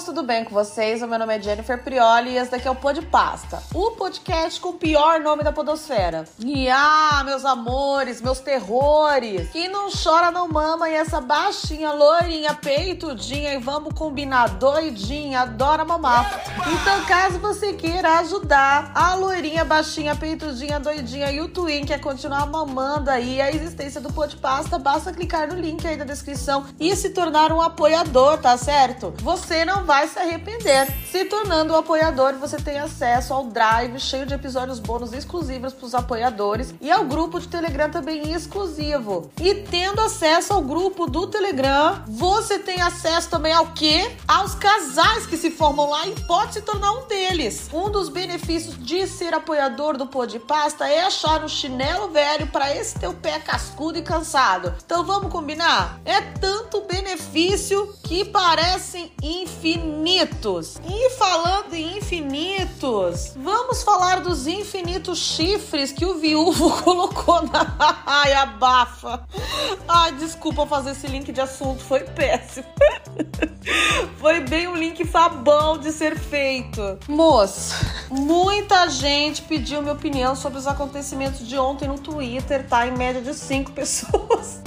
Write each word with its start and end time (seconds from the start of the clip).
moço, 0.00 0.14
tudo 0.14 0.22
bem 0.22 0.44
com 0.44 0.54
vocês? 0.54 1.02
O 1.02 1.06
meu 1.06 1.18
nome 1.18 1.36
é 1.36 1.42
Jennifer 1.42 1.82
Prioli 1.82 2.30
e 2.30 2.38
esse 2.38 2.50
daqui 2.50 2.66
é 2.66 2.70
o 2.70 2.74
Pod 2.74 3.02
Pasta, 3.02 3.62
o 3.74 3.90
podcast 3.90 4.58
com 4.58 4.70
o 4.70 4.74
pior 4.74 5.20
nome 5.20 5.42
da 5.42 5.52
podosfera. 5.52 6.24
E 6.38 6.70
ah, 6.70 7.22
meus 7.24 7.44
amores, 7.44 8.22
meus 8.22 8.40
terrores, 8.40 9.50
quem 9.50 9.68
não 9.68 9.90
chora 9.90 10.30
não 10.30 10.48
mama 10.48 10.88
e 10.88 10.94
essa 10.94 11.20
baixinha, 11.20 11.92
loirinha, 11.92 12.54
peitudinha 12.54 13.52
e 13.52 13.58
vamos 13.58 13.92
combinar 13.92 14.48
doidinha, 14.50 15.40
adora 15.40 15.84
mamar. 15.84 16.40
Então, 16.72 17.04
caso 17.04 17.38
você 17.38 17.74
queira 17.74 18.20
ajudar 18.20 18.92
a 18.94 19.14
loirinha, 19.14 19.64
baixinha, 19.64 20.16
peitudinha, 20.16 20.80
doidinha 20.80 21.30
e 21.30 21.42
o 21.42 21.48
Twin 21.48 21.84
quer 21.84 22.00
continuar 22.00 22.46
mamando 22.46 23.10
aí 23.10 23.40
a 23.40 23.50
existência 23.50 24.00
do 24.00 24.10
Pod 24.12 24.34
Pasta, 24.38 24.78
basta 24.78 25.12
clicar 25.12 25.48
no 25.48 25.60
link 25.60 25.86
aí 25.86 25.96
da 25.96 26.04
descrição 26.04 26.64
e 26.78 26.94
se 26.96 27.10
tornar 27.10 27.52
um 27.52 27.60
apoiador, 27.60 28.38
tá 28.38 28.56
certo? 28.56 29.12
Você 29.18 29.64
não 29.64 29.89
vai 29.90 30.06
se 30.06 30.20
arrepender. 30.20 30.86
Se 31.10 31.24
tornando 31.24 31.74
um 31.74 31.76
apoiador, 31.76 32.34
você 32.34 32.58
tem 32.58 32.78
acesso 32.78 33.34
ao 33.34 33.46
Drive 33.46 33.98
cheio 33.98 34.24
de 34.24 34.32
episódios 34.32 34.78
bônus 34.78 35.12
exclusivos 35.12 35.72
para 35.72 35.84
os 35.84 35.96
apoiadores 35.96 36.72
e 36.80 36.88
ao 36.88 37.04
grupo 37.06 37.40
de 37.40 37.48
Telegram 37.48 37.90
também 37.90 38.32
exclusivo. 38.32 39.32
E 39.40 39.52
tendo 39.52 40.00
acesso 40.00 40.52
ao 40.52 40.62
grupo 40.62 41.10
do 41.10 41.26
Telegram, 41.26 42.04
você 42.06 42.56
tem 42.56 42.80
acesso 42.80 43.30
também 43.30 43.52
ao 43.52 43.72
quê? 43.72 44.12
Aos 44.28 44.54
casais 44.54 45.26
que 45.26 45.36
se 45.36 45.50
formam 45.50 45.90
lá 45.90 46.06
e 46.06 46.14
pode 46.20 46.54
se 46.54 46.62
tornar 46.62 46.92
um 46.92 47.08
deles. 47.08 47.68
Um 47.72 47.90
dos 47.90 48.08
benefícios 48.08 48.78
de 48.78 49.08
ser 49.08 49.34
apoiador 49.34 49.96
do 49.96 50.06
Pô 50.06 50.24
de 50.24 50.38
Pasta 50.38 50.88
é 50.88 51.00
achar 51.00 51.42
um 51.42 51.48
chinelo 51.48 52.10
velho 52.10 52.46
para 52.46 52.72
esse 52.72 52.96
teu 52.96 53.12
pé 53.12 53.40
cascudo 53.40 53.98
e 53.98 54.02
cansado. 54.02 54.72
Então 54.86 55.02
vamos 55.04 55.32
combinar? 55.32 56.00
É 56.04 56.20
tanto 56.20 56.82
benefício 56.82 57.92
que 58.04 58.24
parecem 58.24 59.12
infinitos. 59.20 59.79
E 60.84 61.10
falando 61.10 61.74
em 61.74 61.98
infinitos, 61.98 63.32
vamos 63.36 63.82
falar 63.82 64.20
dos 64.20 64.46
infinitos 64.46 65.18
chifres 65.18 65.92
que 65.92 66.04
o 66.04 66.18
viúvo 66.18 66.70
colocou 66.82 67.42
na. 67.42 67.76
Ai, 68.06 68.32
abafa. 68.34 69.26
Ai, 69.88 70.12
desculpa 70.12 70.66
fazer 70.66 70.92
esse 70.92 71.06
link 71.06 71.32
de 71.32 71.40
assunto, 71.40 71.82
foi 71.82 72.00
péssimo. 72.00 72.66
Foi 74.18 74.40
bem 74.40 74.68
um 74.68 74.74
link 74.74 75.04
fabão 75.04 75.78
de 75.78 75.92
ser 75.92 76.18
feito. 76.18 76.98
Moço, 77.08 77.74
muita 78.10 78.88
gente 78.88 79.42
pediu 79.42 79.82
minha 79.82 79.94
opinião 79.94 80.34
sobre 80.34 80.58
os 80.58 80.66
acontecimentos 80.66 81.46
de 81.46 81.58
ontem 81.58 81.88
no 81.88 81.98
Twitter, 81.98 82.66
tá? 82.66 82.86
Em 82.86 82.92
média 82.92 83.20
de 83.20 83.34
cinco 83.34 83.72
pessoas. 83.72 84.60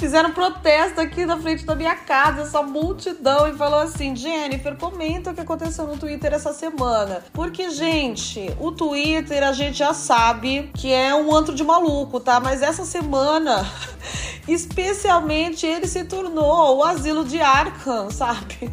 Fizeram 0.00 0.32
protesto 0.32 0.98
aqui 0.98 1.26
na 1.26 1.36
frente 1.36 1.66
da 1.66 1.74
minha 1.74 1.94
casa, 1.94 2.40
essa 2.40 2.62
multidão, 2.62 3.46
e 3.46 3.52
falou 3.52 3.80
assim: 3.80 4.16
Jennifer, 4.16 4.74
comenta 4.76 5.30
o 5.30 5.34
que 5.34 5.42
aconteceu 5.42 5.86
no 5.86 5.98
Twitter 5.98 6.32
essa 6.32 6.54
semana. 6.54 7.22
Porque, 7.34 7.68
gente, 7.68 8.50
o 8.58 8.72
Twitter 8.72 9.42
a 9.42 9.52
gente 9.52 9.76
já 9.76 9.92
sabe 9.92 10.70
que 10.74 10.90
é 10.90 11.14
um 11.14 11.36
antro 11.36 11.54
de 11.54 11.62
maluco, 11.62 12.18
tá? 12.18 12.40
Mas 12.40 12.62
essa 12.62 12.86
semana. 12.86 13.70
Especialmente 14.48 15.66
ele 15.66 15.86
se 15.86 16.02
tornou 16.04 16.78
o 16.78 16.82
asilo 16.82 17.24
de 17.24 17.40
Arkham, 17.40 18.08
sabe? 18.10 18.70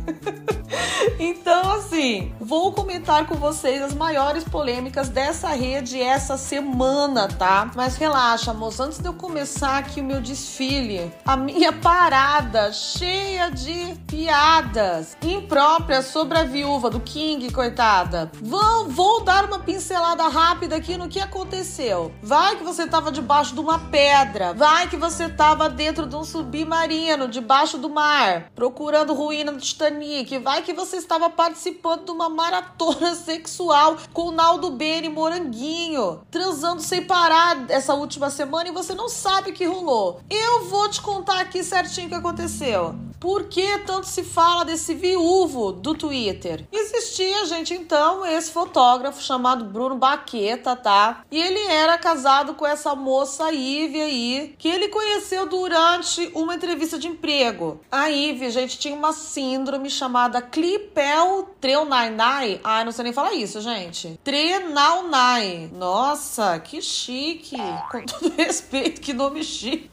então, 1.20 1.74
assim, 1.74 2.34
vou 2.40 2.72
comentar 2.72 3.28
com 3.28 3.36
vocês 3.36 3.82
as 3.82 3.94
maiores 3.94 4.44
polêmicas 4.44 5.10
dessa 5.10 5.50
rede 5.50 6.02
essa 6.02 6.38
semana, 6.38 7.28
tá? 7.28 7.70
Mas 7.76 7.96
relaxa, 7.96 8.54
moça, 8.54 8.86
antes 8.86 8.98
de 8.98 9.08
eu 9.08 9.14
começar 9.14 9.78
aqui 9.78 10.02
o 10.02 10.04
meu 10.04 10.22
desfile, 10.22 11.12
a 11.26 11.36
minha 11.36 11.74
parada 11.74 12.72
cheia 12.72 13.50
de 13.50 13.96
piadas 14.08 15.18
impróprias 15.22 16.06
sobre 16.06 16.38
a 16.38 16.44
viúva 16.44 16.90
do 16.90 17.00
King, 17.00 17.52
coitada. 17.52 18.32
Vou, 18.42 19.24
dar 19.24 19.46
uma 19.46 19.60
pincelada 19.60 20.28
rápida 20.28 20.76
aqui 20.76 20.98
no 20.98 21.10
que 21.10 21.20
aconteceu. 21.20 22.12
Vai 22.22 22.56
que 22.56 22.64
você 22.64 22.88
tava 22.88 23.12
debaixo 23.12 23.54
de 23.54 23.60
uma 23.60 23.80
pedra, 23.80 24.54
vai 24.54 24.88
que 24.88 24.96
você 24.96 25.28
tava 25.28 25.70
dentro 25.70 26.06
de 26.06 26.16
um 26.16 26.24
submarino, 26.24 27.28
debaixo 27.28 27.78
do 27.78 27.90
mar, 27.90 28.52
procurando 28.56 29.14
ruína 29.14 29.52
do 29.52 29.60
Titanic. 29.60 30.38
Vai 30.38 30.62
que 30.62 30.74
você 30.74 30.98
estava 30.98 31.30
participando 31.30 32.06
de 32.06 32.12
uma 32.12 32.30
maratona 32.30 33.16
sexual 33.16 33.98
com 34.14 34.28
o 34.28 34.32
Naldo 34.32 34.72
Bene 34.72 35.10
Moranguinho, 35.10 36.22
transando 36.32 36.82
sem 36.82 37.04
parar 37.04 37.66
essa 37.70 37.94
última 37.94 38.30
semana 38.30 38.70
e 38.70 38.74
você 38.74 38.94
não 38.94 39.10
sabe 39.10 39.52
o 39.52 39.54
que 39.54 39.66
rolou. 39.66 40.22
Eu 40.30 40.66
vou 40.66 40.90
te 40.90 41.02
contar 41.08 41.40
aqui 41.40 41.64
certinho 41.64 42.08
o 42.08 42.10
que 42.10 42.16
aconteceu. 42.16 42.94
Por 43.20 43.46
que 43.46 43.80
tanto 43.80 44.08
se 44.08 44.24
fala 44.24 44.64
desse 44.64 44.94
viúvo 44.94 45.72
do 45.72 45.96
Twitter? 45.96 46.66
Existia, 46.72 47.46
gente, 47.46 47.74
então, 47.74 48.26
esse 48.26 48.52
fotógrafo 48.52 49.22
chamado 49.22 49.66
Bruno 49.66 49.96
Baqueta, 49.96 50.76
tá? 50.76 51.24
E 51.32 51.40
ele 51.40 51.60
era 51.68 51.98
casado 51.98 52.54
com 52.54 52.66
essa 52.66 52.96
moça 52.96 53.52
Ivy 53.52 54.02
aí, 54.02 54.56
que 54.58 54.68
ele 54.68 54.88
conheceu 54.88 55.48
durante 55.48 56.32
uma 56.36 56.56
entrevista 56.56 57.00
de 57.00 57.08
emprego. 57.08 57.82
A 57.92 58.08
Ivy, 58.08 58.52
gente, 58.52 58.78
tinha 58.78 58.96
uma 58.96 59.14
síndrome 59.14 59.90
chamada 59.90 60.42
Clipel 60.42 61.50
Trenainai. 61.60 62.62
Ai, 62.64 62.86
não 62.86 62.92
sei 62.92 63.04
nem 63.04 63.14
falar 63.14 63.34
isso, 63.34 63.62
gente. 63.62 64.20
Trenaunai. 64.24 65.72
Nossa, 65.74 66.60
que 66.60 66.82
chique. 66.82 67.58
Com 67.92 68.06
todo 68.06 68.34
respeito, 68.38 69.02
que 69.02 69.14
nome 69.14 69.44
chique. 69.44 69.90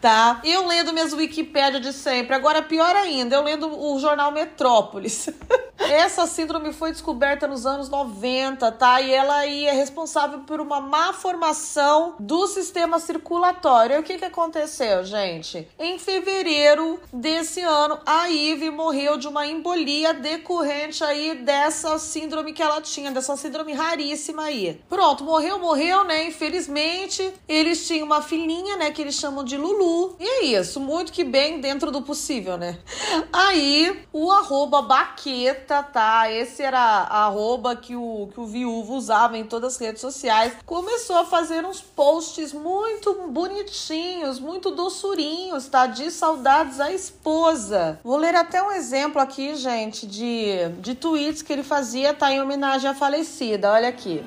Tá? 0.00 0.40
Eu 0.44 0.66
lendo 0.66 0.92
minhas 0.92 1.12
Wikipédia 1.12 1.80
de 1.80 1.92
sempre. 1.92 2.34
Agora, 2.34 2.53
pior 2.62 2.94
ainda, 2.96 3.36
eu 3.36 3.42
lendo 3.42 3.66
o 3.66 3.98
jornal 3.98 4.30
Metrópolis. 4.30 5.28
Essa 5.78 6.26
síndrome 6.26 6.72
foi 6.72 6.92
descoberta 6.92 7.46
nos 7.46 7.66
anos 7.66 7.88
90, 7.88 8.70
tá? 8.72 9.00
E 9.00 9.12
ela 9.12 9.36
aí 9.36 9.66
é 9.66 9.72
responsável 9.72 10.40
por 10.40 10.60
uma 10.60 10.80
má 10.80 11.12
formação 11.12 12.14
do 12.18 12.46
sistema 12.46 12.98
circulatório. 12.98 13.96
E 13.96 13.98
o 13.98 14.02
que 14.02 14.18
que 14.18 14.24
aconteceu, 14.24 15.04
gente? 15.04 15.68
Em 15.78 15.98
fevereiro 15.98 17.00
desse 17.12 17.60
ano, 17.60 17.98
a 18.06 18.28
Ive 18.28 18.70
morreu 18.70 19.16
de 19.16 19.28
uma 19.28 19.46
embolia 19.46 20.14
decorrente 20.14 21.02
aí 21.02 21.34
dessa 21.36 21.98
síndrome 21.98 22.52
que 22.52 22.62
ela 22.62 22.80
tinha, 22.80 23.10
dessa 23.10 23.36
síndrome 23.36 23.72
raríssima 23.72 24.44
aí. 24.44 24.80
Pronto, 24.88 25.24
morreu, 25.24 25.58
morreu, 25.58 26.04
né? 26.04 26.24
Infelizmente, 26.26 27.32
eles 27.48 27.86
tinham 27.86 28.06
uma 28.06 28.22
filhinha, 28.22 28.76
né, 28.76 28.90
que 28.90 29.02
eles 29.02 29.14
chamam 29.14 29.44
de 29.44 29.56
Lulu. 29.56 30.16
E 30.20 30.24
é 30.24 30.44
isso, 30.44 30.80
muito 30.80 31.12
que 31.12 31.24
bem 31.24 31.60
dentro 31.60 31.90
do 31.90 32.02
possível, 32.02 32.56
né? 32.56 32.78
Aí, 33.32 34.06
o 34.12 34.30
arroba 34.30 34.82
baqueta, 34.82 35.63
tá? 35.82 36.30
Esse 36.30 36.62
era 36.62 36.78
a 36.78 37.24
arroba 37.26 37.74
que 37.74 37.96
o, 37.96 38.28
que 38.32 38.40
o 38.40 38.46
viúvo 38.46 38.94
usava 38.94 39.36
em 39.36 39.44
todas 39.44 39.74
as 39.74 39.80
redes 39.80 40.00
sociais. 40.00 40.52
Começou 40.64 41.16
a 41.16 41.24
fazer 41.24 41.64
uns 41.64 41.80
posts 41.80 42.52
muito 42.52 43.14
bonitinhos, 43.28 44.38
muito 44.38 44.70
doçurinhos, 44.70 45.66
tá? 45.66 45.86
De 45.86 46.10
saudades 46.10 46.80
à 46.80 46.92
esposa. 46.92 47.98
Vou 48.04 48.16
ler 48.16 48.34
até 48.34 48.62
um 48.62 48.70
exemplo 48.70 49.20
aqui, 49.20 49.54
gente, 49.54 50.06
de, 50.06 50.68
de 50.80 50.94
tweets 50.94 51.42
que 51.42 51.52
ele 51.52 51.62
fazia, 51.62 52.14
tá? 52.14 52.30
Em 52.30 52.40
homenagem 52.40 52.90
à 52.90 52.94
falecida. 52.94 53.72
Olha 53.72 53.88
aqui. 53.88 54.22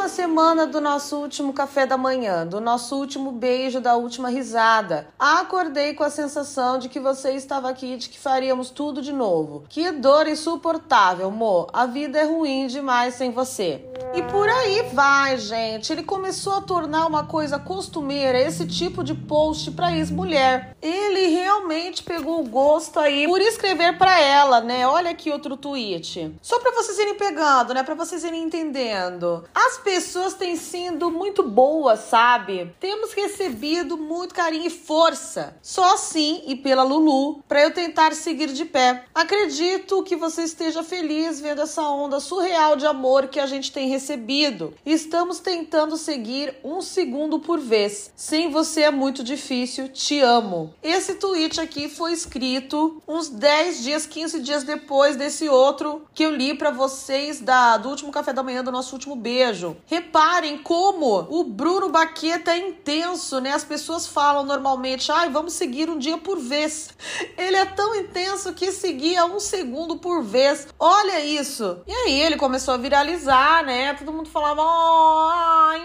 Uma 0.00 0.08
semana 0.08 0.66
do 0.66 0.80
nosso 0.80 1.18
último 1.18 1.52
café 1.52 1.84
da 1.84 1.98
manhã, 1.98 2.46
do 2.46 2.58
nosso 2.58 2.96
último 2.96 3.30
beijo, 3.30 3.82
da 3.82 3.96
última 3.96 4.30
risada. 4.30 5.08
Acordei 5.18 5.92
com 5.92 6.02
a 6.02 6.08
sensação 6.08 6.78
de 6.78 6.88
que 6.88 6.98
você 6.98 7.32
estava 7.32 7.68
aqui, 7.68 7.98
de 7.98 8.08
que 8.08 8.18
faríamos 8.18 8.70
tudo 8.70 9.02
de 9.02 9.12
novo. 9.12 9.62
Que 9.68 9.90
dor 9.90 10.26
insuportável, 10.26 11.30
Mo. 11.30 11.68
A 11.70 11.84
vida 11.84 12.18
é 12.18 12.24
ruim 12.24 12.66
demais 12.66 13.12
sem 13.12 13.30
você. 13.30 13.84
E 14.12 14.22
por 14.24 14.48
aí 14.48 14.82
vai, 14.92 15.38
gente. 15.38 15.92
Ele 15.92 16.02
começou 16.02 16.54
a 16.54 16.60
tornar 16.60 17.06
uma 17.06 17.26
coisa 17.26 17.60
costumeira 17.60 18.40
esse 18.40 18.66
tipo 18.66 19.04
de 19.04 19.14
post 19.14 19.70
para 19.70 19.96
ex-mulher. 19.96 20.76
Ele 20.82 21.28
realmente 21.28 22.02
pegou 22.02 22.40
o 22.40 22.48
gosto 22.48 22.98
aí 22.98 23.28
por 23.28 23.40
escrever 23.40 23.98
para 23.98 24.20
ela, 24.20 24.60
né? 24.60 24.84
Olha 24.84 25.12
aqui 25.12 25.30
outro 25.30 25.56
tweet. 25.56 26.34
Só 26.42 26.58
para 26.58 26.72
vocês 26.72 26.98
irem 26.98 27.14
pegando, 27.14 27.72
né? 27.72 27.84
Para 27.84 27.94
vocês 27.94 28.24
irem 28.24 28.42
entendendo. 28.42 29.44
As 29.54 29.78
pessoas 29.78 30.34
têm 30.34 30.56
sido 30.56 31.08
muito 31.08 31.44
boas, 31.44 32.00
sabe? 32.00 32.74
Temos 32.80 33.12
recebido 33.12 33.96
muito 33.96 34.34
carinho 34.34 34.66
e 34.66 34.70
força. 34.70 35.56
Só 35.62 35.94
assim 35.94 36.42
e 36.48 36.56
pela 36.56 36.82
Lulu 36.82 37.44
para 37.46 37.62
eu 37.62 37.72
tentar 37.72 38.12
seguir 38.14 38.52
de 38.52 38.64
pé. 38.64 39.04
Acredito 39.14 40.02
que 40.02 40.16
você 40.16 40.42
esteja 40.42 40.82
feliz 40.82 41.40
vendo 41.40 41.62
essa 41.62 41.82
onda 41.82 42.18
surreal 42.18 42.74
de 42.74 42.86
amor 42.86 43.28
que 43.28 43.38
a 43.38 43.46
gente 43.46 43.70
tem 43.70 43.86
recebido 43.88 43.99
recebido. 44.00 44.72
Estamos 44.84 45.40
tentando 45.40 45.96
seguir 45.98 46.54
um 46.64 46.80
segundo 46.80 47.38
por 47.38 47.60
vez. 47.60 48.10
Sem 48.16 48.50
você 48.50 48.82
é 48.82 48.90
muito 48.90 49.22
difícil, 49.22 49.88
te 49.88 50.20
amo. 50.20 50.72
Esse 50.82 51.14
tweet 51.14 51.60
aqui 51.60 51.86
foi 51.88 52.12
escrito 52.12 53.02
uns 53.06 53.28
10 53.28 53.82
dias, 53.82 54.06
15 54.06 54.40
dias 54.40 54.64
depois 54.64 55.16
desse 55.16 55.48
outro 55.48 56.06
que 56.14 56.24
eu 56.24 56.34
li 56.34 56.54
para 56.54 56.70
vocês 56.70 57.40
da, 57.40 57.76
do 57.76 57.90
último 57.90 58.10
café 58.10 58.32
da 58.32 58.42
manhã 58.42 58.64
do 58.64 58.72
nosso 58.72 58.94
último 58.94 59.14
beijo. 59.14 59.76
Reparem 59.86 60.58
como 60.58 61.26
o 61.28 61.44
Bruno 61.44 61.90
Baqueta 61.90 62.52
é 62.52 62.58
intenso, 62.58 63.38
né? 63.38 63.52
As 63.52 63.64
pessoas 63.64 64.06
falam 64.06 64.44
normalmente, 64.44 65.12
ai, 65.12 65.28
vamos 65.28 65.52
seguir 65.52 65.90
um 65.90 65.98
dia 65.98 66.16
por 66.16 66.38
vez. 66.38 66.90
Ele 67.36 67.56
é 67.56 67.66
tão 67.66 67.94
intenso 67.94 68.54
que 68.54 68.72
seguia 68.72 69.26
um 69.26 69.38
segundo 69.38 69.98
por 69.98 70.22
vez. 70.22 70.68
Olha 70.78 71.20
isso. 71.20 71.82
E 71.86 71.92
aí 71.92 72.20
ele 72.20 72.36
começou 72.36 72.72
a 72.72 72.78
viralizar, 72.78 73.64
né? 73.64 73.89
Todo 73.98 74.12
mundo 74.12 74.28
falava, 74.30 74.62
ai, 74.62 75.80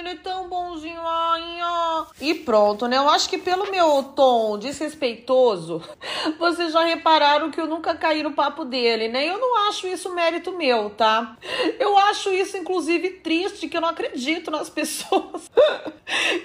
ele 0.00 0.08
é 0.10 0.16
tão 0.16 0.48
bonzinho, 0.48 1.00
ai, 1.04 1.58
ó. 1.62 2.06
E 2.20 2.34
pronto, 2.34 2.86
né? 2.86 2.96
Eu 2.96 3.08
acho 3.08 3.28
que 3.28 3.36
pelo 3.36 3.70
meu 3.70 4.02
tom 4.02 4.58
desrespeitoso, 4.58 5.82
vocês 6.38 6.72
já 6.72 6.82
repararam 6.84 7.50
que 7.50 7.60
eu 7.60 7.66
nunca 7.66 7.94
caí 7.94 8.22
no 8.22 8.32
papo 8.32 8.64
dele, 8.64 9.08
né? 9.08 9.28
Eu 9.28 9.38
não 9.38 9.68
acho 9.68 9.86
isso 9.86 10.12
mérito 10.14 10.52
meu, 10.52 10.90
tá? 10.90 11.36
Eu 11.78 11.96
acho 11.98 12.30
isso, 12.30 12.56
inclusive, 12.56 13.10
triste, 13.10 13.68
que 13.68 13.76
eu 13.76 13.80
não 13.80 13.90
acredito 13.90 14.50
nas 14.50 14.68
pessoas. 14.70 15.50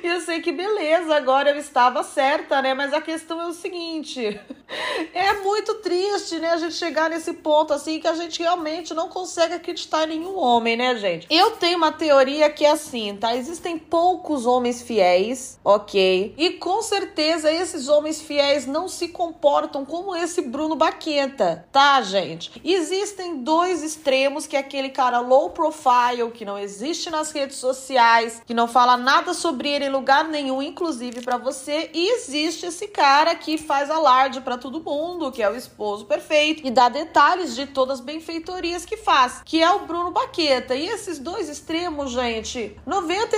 e 0.03 0.07
eu 0.07 0.19
sei 0.19 0.41
que 0.41 0.51
beleza, 0.51 1.15
agora 1.15 1.51
eu 1.51 1.57
estava 1.57 2.03
certa, 2.03 2.61
né? 2.61 2.73
Mas 2.73 2.93
a 2.93 3.01
questão 3.01 3.41
é 3.41 3.47
o 3.47 3.53
seguinte: 3.53 4.37
é 5.13 5.33
muito 5.41 5.75
triste, 5.75 6.39
né? 6.39 6.51
A 6.51 6.57
gente 6.57 6.75
chegar 6.75 7.09
nesse 7.09 7.31
ponto 7.33 7.73
assim 7.73 7.99
que 7.99 8.07
a 8.07 8.15
gente 8.15 8.41
realmente 8.41 8.93
não 8.93 9.07
consegue 9.07 9.53
acreditar 9.53 10.03
em 10.03 10.19
nenhum 10.19 10.37
homem, 10.37 10.75
né, 10.75 10.95
gente? 10.97 11.25
Eu 11.29 11.51
tenho 11.51 11.77
uma 11.77 11.91
teoria 11.91 12.49
que 12.49 12.65
é 12.65 12.71
assim, 12.71 13.15
tá? 13.15 13.33
Existem 13.45 13.77
poucos 13.77 14.47
homens 14.47 14.81
fiéis, 14.81 15.59
ok? 15.63 16.33
E 16.35 16.53
com 16.53 16.81
certeza 16.81 17.51
esses 17.51 17.87
homens 17.87 18.19
fiéis 18.19 18.65
não 18.65 18.87
se 18.87 19.09
comportam 19.09 19.85
como 19.85 20.15
esse 20.15 20.41
Bruno 20.41 20.75
Baqueta, 20.75 21.67
tá, 21.71 22.01
gente? 22.01 22.59
Existem 22.65 23.43
dois 23.43 23.83
extremos, 23.83 24.47
que 24.47 24.55
é 24.55 24.59
aquele 24.59 24.89
cara 24.89 25.19
low 25.19 25.51
profile, 25.51 26.31
que 26.33 26.43
não 26.43 26.57
existe 26.57 27.11
nas 27.11 27.31
redes 27.31 27.57
sociais, 27.57 28.41
que 28.47 28.53
não 28.53 28.67
fala 28.67 28.97
nada 28.97 29.31
sobre 29.31 29.69
ele 29.69 29.85
em 29.85 29.91
lugar 29.91 30.27
nenhum, 30.27 30.59
inclusive 30.59 31.21
para 31.21 31.37
você, 31.37 31.91
e 31.93 32.15
existe 32.15 32.65
esse 32.65 32.87
cara 32.87 33.35
que 33.35 33.59
faz 33.59 33.91
alarde 33.91 34.41
para 34.41 34.57
todo 34.57 34.83
mundo, 34.83 35.31
que 35.31 35.43
é 35.43 35.49
o 35.51 35.55
esposo 35.55 36.05
perfeito, 36.05 36.65
e 36.65 36.71
dá 36.71 36.89
detalhes 36.89 37.53
de 37.53 37.67
todas 37.67 37.99
as 37.99 38.05
benfeitorias 38.05 38.85
que 38.85 38.97
faz, 38.97 39.43
que 39.45 39.61
é 39.61 39.69
o 39.69 39.85
Bruno 39.85 40.09
Baqueta. 40.09 40.73
E 40.73 40.87
esses 40.87 41.19
dois 41.19 41.47
extremos, 41.47 42.09
gente, 42.09 42.75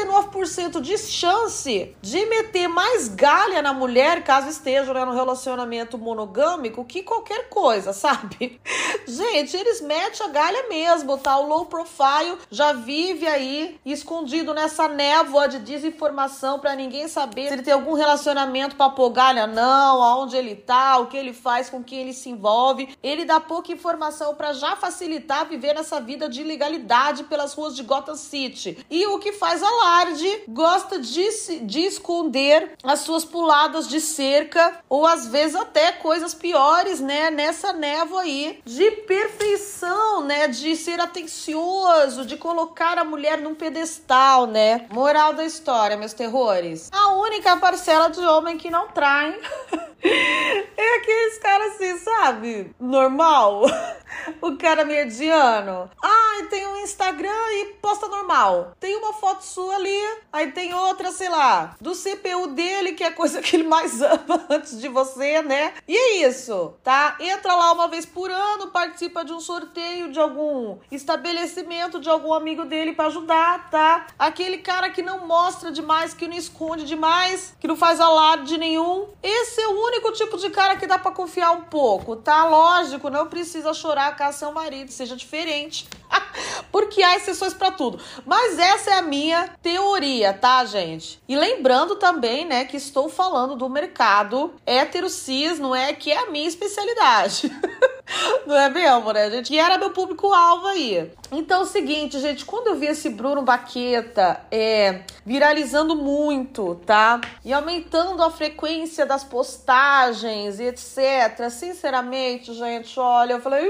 99% 0.06 0.82
de 0.82 0.98
chance 0.98 1.96
de 2.02 2.26
meter 2.26 2.68
mais 2.68 3.08
galha 3.08 3.62
na 3.62 3.74
mulher, 3.74 4.24
caso 4.24 4.50
esteja 4.50 4.94
né, 4.94 5.06
no 5.06 5.14
relacionamento 5.14 5.98
monogâmico, 5.98 6.86
que 6.86 7.04
qualquer 7.04 7.50
coisa, 7.50 7.92
sabe? 7.94 8.60
Gente, 9.08 9.56
eles 9.56 9.82
metem 9.82 10.26
a 10.26 10.30
galha 10.30 10.70
mesmo, 10.70 11.18
tá? 11.18 11.38
O 11.38 11.48
low 11.48 11.66
profile 11.66 12.38
já 12.52 12.74
vive 12.74 13.26
aí 13.28 13.80
escondido 13.86 14.54
nessa 14.54 14.88
névoa 14.88 15.48
de 15.48 15.60
desinformação 15.60 16.60
para 16.60 16.76
ninguém 16.76 17.08
saber 17.08 17.48
se 17.48 17.54
ele 17.54 17.64
tem 17.64 17.74
algum 17.74 17.94
relacionamento 17.94 18.76
pra 18.76 18.90
pôr 18.90 19.10
galha, 19.10 19.48
não, 19.48 20.02
aonde 20.02 20.36
ele 20.36 20.56
tá, 20.56 20.98
o 21.00 21.08
que 21.08 21.18
ele 21.18 21.34
faz, 21.34 21.70
com 21.70 21.84
quem 21.84 22.00
ele 22.00 22.14
se 22.14 22.30
envolve. 22.30 22.96
Ele 23.02 23.26
dá 23.26 23.40
pouca 23.40 23.72
informação 23.72 24.36
para 24.36 24.54
já 24.54 24.76
facilitar 24.76 25.48
viver 25.48 25.74
nessa 25.74 26.00
vida 26.00 26.30
de 26.30 26.42
ilegalidade 26.42 27.24
pelas 27.26 27.54
ruas 27.54 27.76
de 27.76 27.84
Gotham 27.84 28.16
City. 28.16 28.86
E 28.90 29.06
o 29.08 29.20
que 29.20 29.34
faz 29.34 29.62
alarde, 29.88 30.44
gosta 30.50 31.00
de, 31.00 31.60
de 31.62 31.80
esconder 31.80 32.74
as 32.84 33.00
suas 33.00 33.24
puladas 33.24 33.88
de 33.88 34.02
cerca 34.02 34.80
ou 34.90 35.08
às 35.08 35.28
vezes 35.28 35.56
até 35.56 35.94
coisas 35.94 36.34
piores, 36.34 37.00
né? 37.00 37.32
Nessa 37.32 37.72
névoa 37.72 38.22
aí 38.22 38.60
de 38.66 38.92
perfeição, 38.92 40.24
né? 40.24 40.48
De 40.48 40.76
ser 40.76 41.00
atencioso, 41.00 42.26
de 42.26 42.36
colocar 42.36 42.98
a 42.98 43.06
mulher 43.06 43.40
num 43.40 43.56
pedestal, 43.56 44.46
né? 44.46 44.86
Moral 44.92 45.34
da 45.34 45.46
história, 45.46 45.96
meus 45.96 46.14
terrores. 46.14 46.90
A 46.92 47.14
única 47.14 47.56
parcela 47.58 48.10
de 48.10 48.20
homem 48.20 48.58
que 48.58 48.70
não 48.70 48.90
trai 48.90 49.40
é 50.04 50.98
aqueles 50.98 51.38
caras 51.40 51.76
assim, 51.76 51.98
sabe? 51.98 52.76
Normal. 52.80 53.64
o 54.42 54.58
cara 54.58 54.86
mediano. 54.86 55.90
Ai, 56.02 56.44
tem 56.48 56.68
um 56.68 56.78
Instagram 56.78 57.30
e 57.30 57.76
posta 57.88 58.10
normal. 58.10 58.74
Tem 58.82 58.98
uma 58.98 59.14
foto 59.14 59.46
sua 59.46 59.76
ali, 59.76 60.04
aí 60.34 60.52
tem 60.52 60.74
outra, 60.74 61.10
sei 61.10 61.30
lá, 61.30 61.74
do 61.80 61.94
CPU 61.94 62.48
dele, 62.48 62.92
que 62.92 63.02
é 63.02 63.08
a 63.08 63.14
coisa 63.14 63.40
que 63.42 63.56
ele 63.56 63.64
mais 63.64 64.02
ama 64.02 64.46
antes 64.50 64.78
de 64.78 64.90
você, 64.90 65.42
né? 65.42 65.74
E 65.88 65.96
é 65.96 66.28
isso, 66.28 66.74
tá? 66.84 67.16
Entra 67.18 67.56
lá 67.56 67.72
uma 67.72 67.88
vez 67.88 68.06
por 68.06 68.30
ano, 68.30 68.72
participa 68.72 69.24
de 69.24 69.32
um 69.32 69.40
sorteio 69.40 70.12
de 70.12 70.20
algum 70.20 70.78
estabelecimento 70.92 71.98
de 71.98 72.10
algum 72.10 72.34
amigo 72.34 72.66
dele 72.66 72.92
para 72.92 73.08
ajudar, 73.08 73.70
tá? 73.70 74.08
Aquele 74.20 74.58
cara 74.58 74.90
que 74.90 75.02
não 75.02 75.26
mostra 75.26 75.72
demais, 75.72 76.14
que 76.14 76.28
não 76.28 76.36
esconde 76.36 76.84
demais, 76.84 77.56
que 77.58 77.70
não 77.70 77.78
faz 77.78 78.02
alarde 78.02 78.58
nenhum. 78.58 79.08
Esse 79.24 79.62
é 79.62 79.68
o 79.70 79.86
único 79.86 80.12
tipo 80.12 80.38
de 80.38 80.50
cara 80.50 80.76
que 80.76 80.86
dá 80.86 81.00
para 81.00 81.12
confiar 81.12 81.52
um 81.52 81.62
pouco, 81.62 82.18
tá? 82.18 82.44
Lógico, 82.44 83.10
não 83.10 83.28
precisa 83.28 83.74
chorar 83.74 84.14
caso 84.18 84.40
seu 84.40 84.52
marido 84.52 84.92
seja 84.92 85.16
diferente. 85.16 85.88
Porque 86.70 87.02
há 87.02 87.16
exceções 87.16 87.54
para 87.54 87.77
tudo. 87.78 88.00
Mas 88.26 88.58
essa 88.58 88.92
é 88.92 88.94
a 88.96 89.02
minha 89.02 89.50
teoria, 89.62 90.34
tá, 90.34 90.66
gente? 90.66 91.22
E 91.28 91.36
lembrando 91.36 91.96
também, 91.96 92.46
né, 92.46 92.66
que 92.66 92.76
estou 92.76 93.08
falando 93.08 93.56
do 93.56 93.70
mercado 93.70 94.54
hétero 94.66 95.10
cis, 95.10 95.60
não 95.60 95.76
é 95.76 95.94
que 95.94 96.12
é 96.12 96.18
a 96.18 96.32
minha 96.32 96.48
especialidade. 96.48 97.52
Não 98.46 98.56
é 98.56 98.70
mesmo, 98.70 99.12
né, 99.12 99.30
gente? 99.30 99.50
Que 99.50 99.60
era 99.60 99.78
meu 99.78 99.90
público-alvo 99.90 100.68
aí. 100.68 101.12
Então 101.32 101.60
é 101.60 101.64
o 101.64 101.66
seguinte, 101.66 102.20
gente, 102.20 102.46
quando 102.46 102.68
eu 102.68 102.76
vi 102.76 102.88
esse 102.88 103.10
Bruno 103.10 103.42
Baqueta 103.42 104.42
é, 104.50 105.02
viralizando 105.26 105.96
muito, 105.96 106.76
tá? 106.86 107.20
E 107.44 107.52
aumentando 107.52 108.24
a 108.24 108.32
frequência 108.32 109.06
das 109.06 109.24
postagens 109.24 110.60
e 110.60 110.64
etc. 110.64 111.50
Sinceramente, 111.52 112.54
gente, 112.54 112.98
olha, 113.00 113.34
eu 113.34 113.42
falei. 113.42 113.70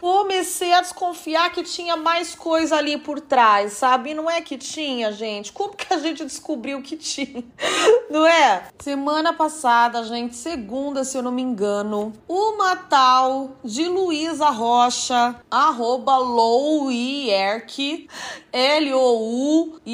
Comecei 0.00 0.72
a 0.72 0.82
desconfiar 0.82 1.50
que 1.52 1.62
tinha 1.62 1.96
mais 1.96 2.34
coisa 2.34 2.76
ali 2.76 2.98
por 2.98 3.20
trás, 3.20 3.72
sabe? 3.72 4.10
E 4.10 4.14
não 4.14 4.30
é 4.30 4.42
que 4.42 4.58
tinha, 4.58 5.10
gente. 5.12 5.52
Como 5.52 5.74
que 5.74 5.92
a 5.94 5.98
gente 5.98 6.24
descobriu 6.24 6.82
que 6.82 6.96
tinha? 6.96 7.44
Não 8.10 8.26
é? 8.26 8.64
Semana 8.78 9.32
passada, 9.32 10.04
gente, 10.04 10.36
segunda, 10.36 11.04
se 11.04 11.16
eu 11.16 11.22
não 11.22 11.32
me 11.32 11.42
engano, 11.42 12.12
uma 12.28 12.76
tal 12.76 13.52
de 13.64 13.88
Luísa 13.88 14.50
Rocha, 14.50 15.34
arroba 15.50 16.16
Louierc, 16.74 18.08
L-O-U-I-E-R-C-H, 18.52 19.84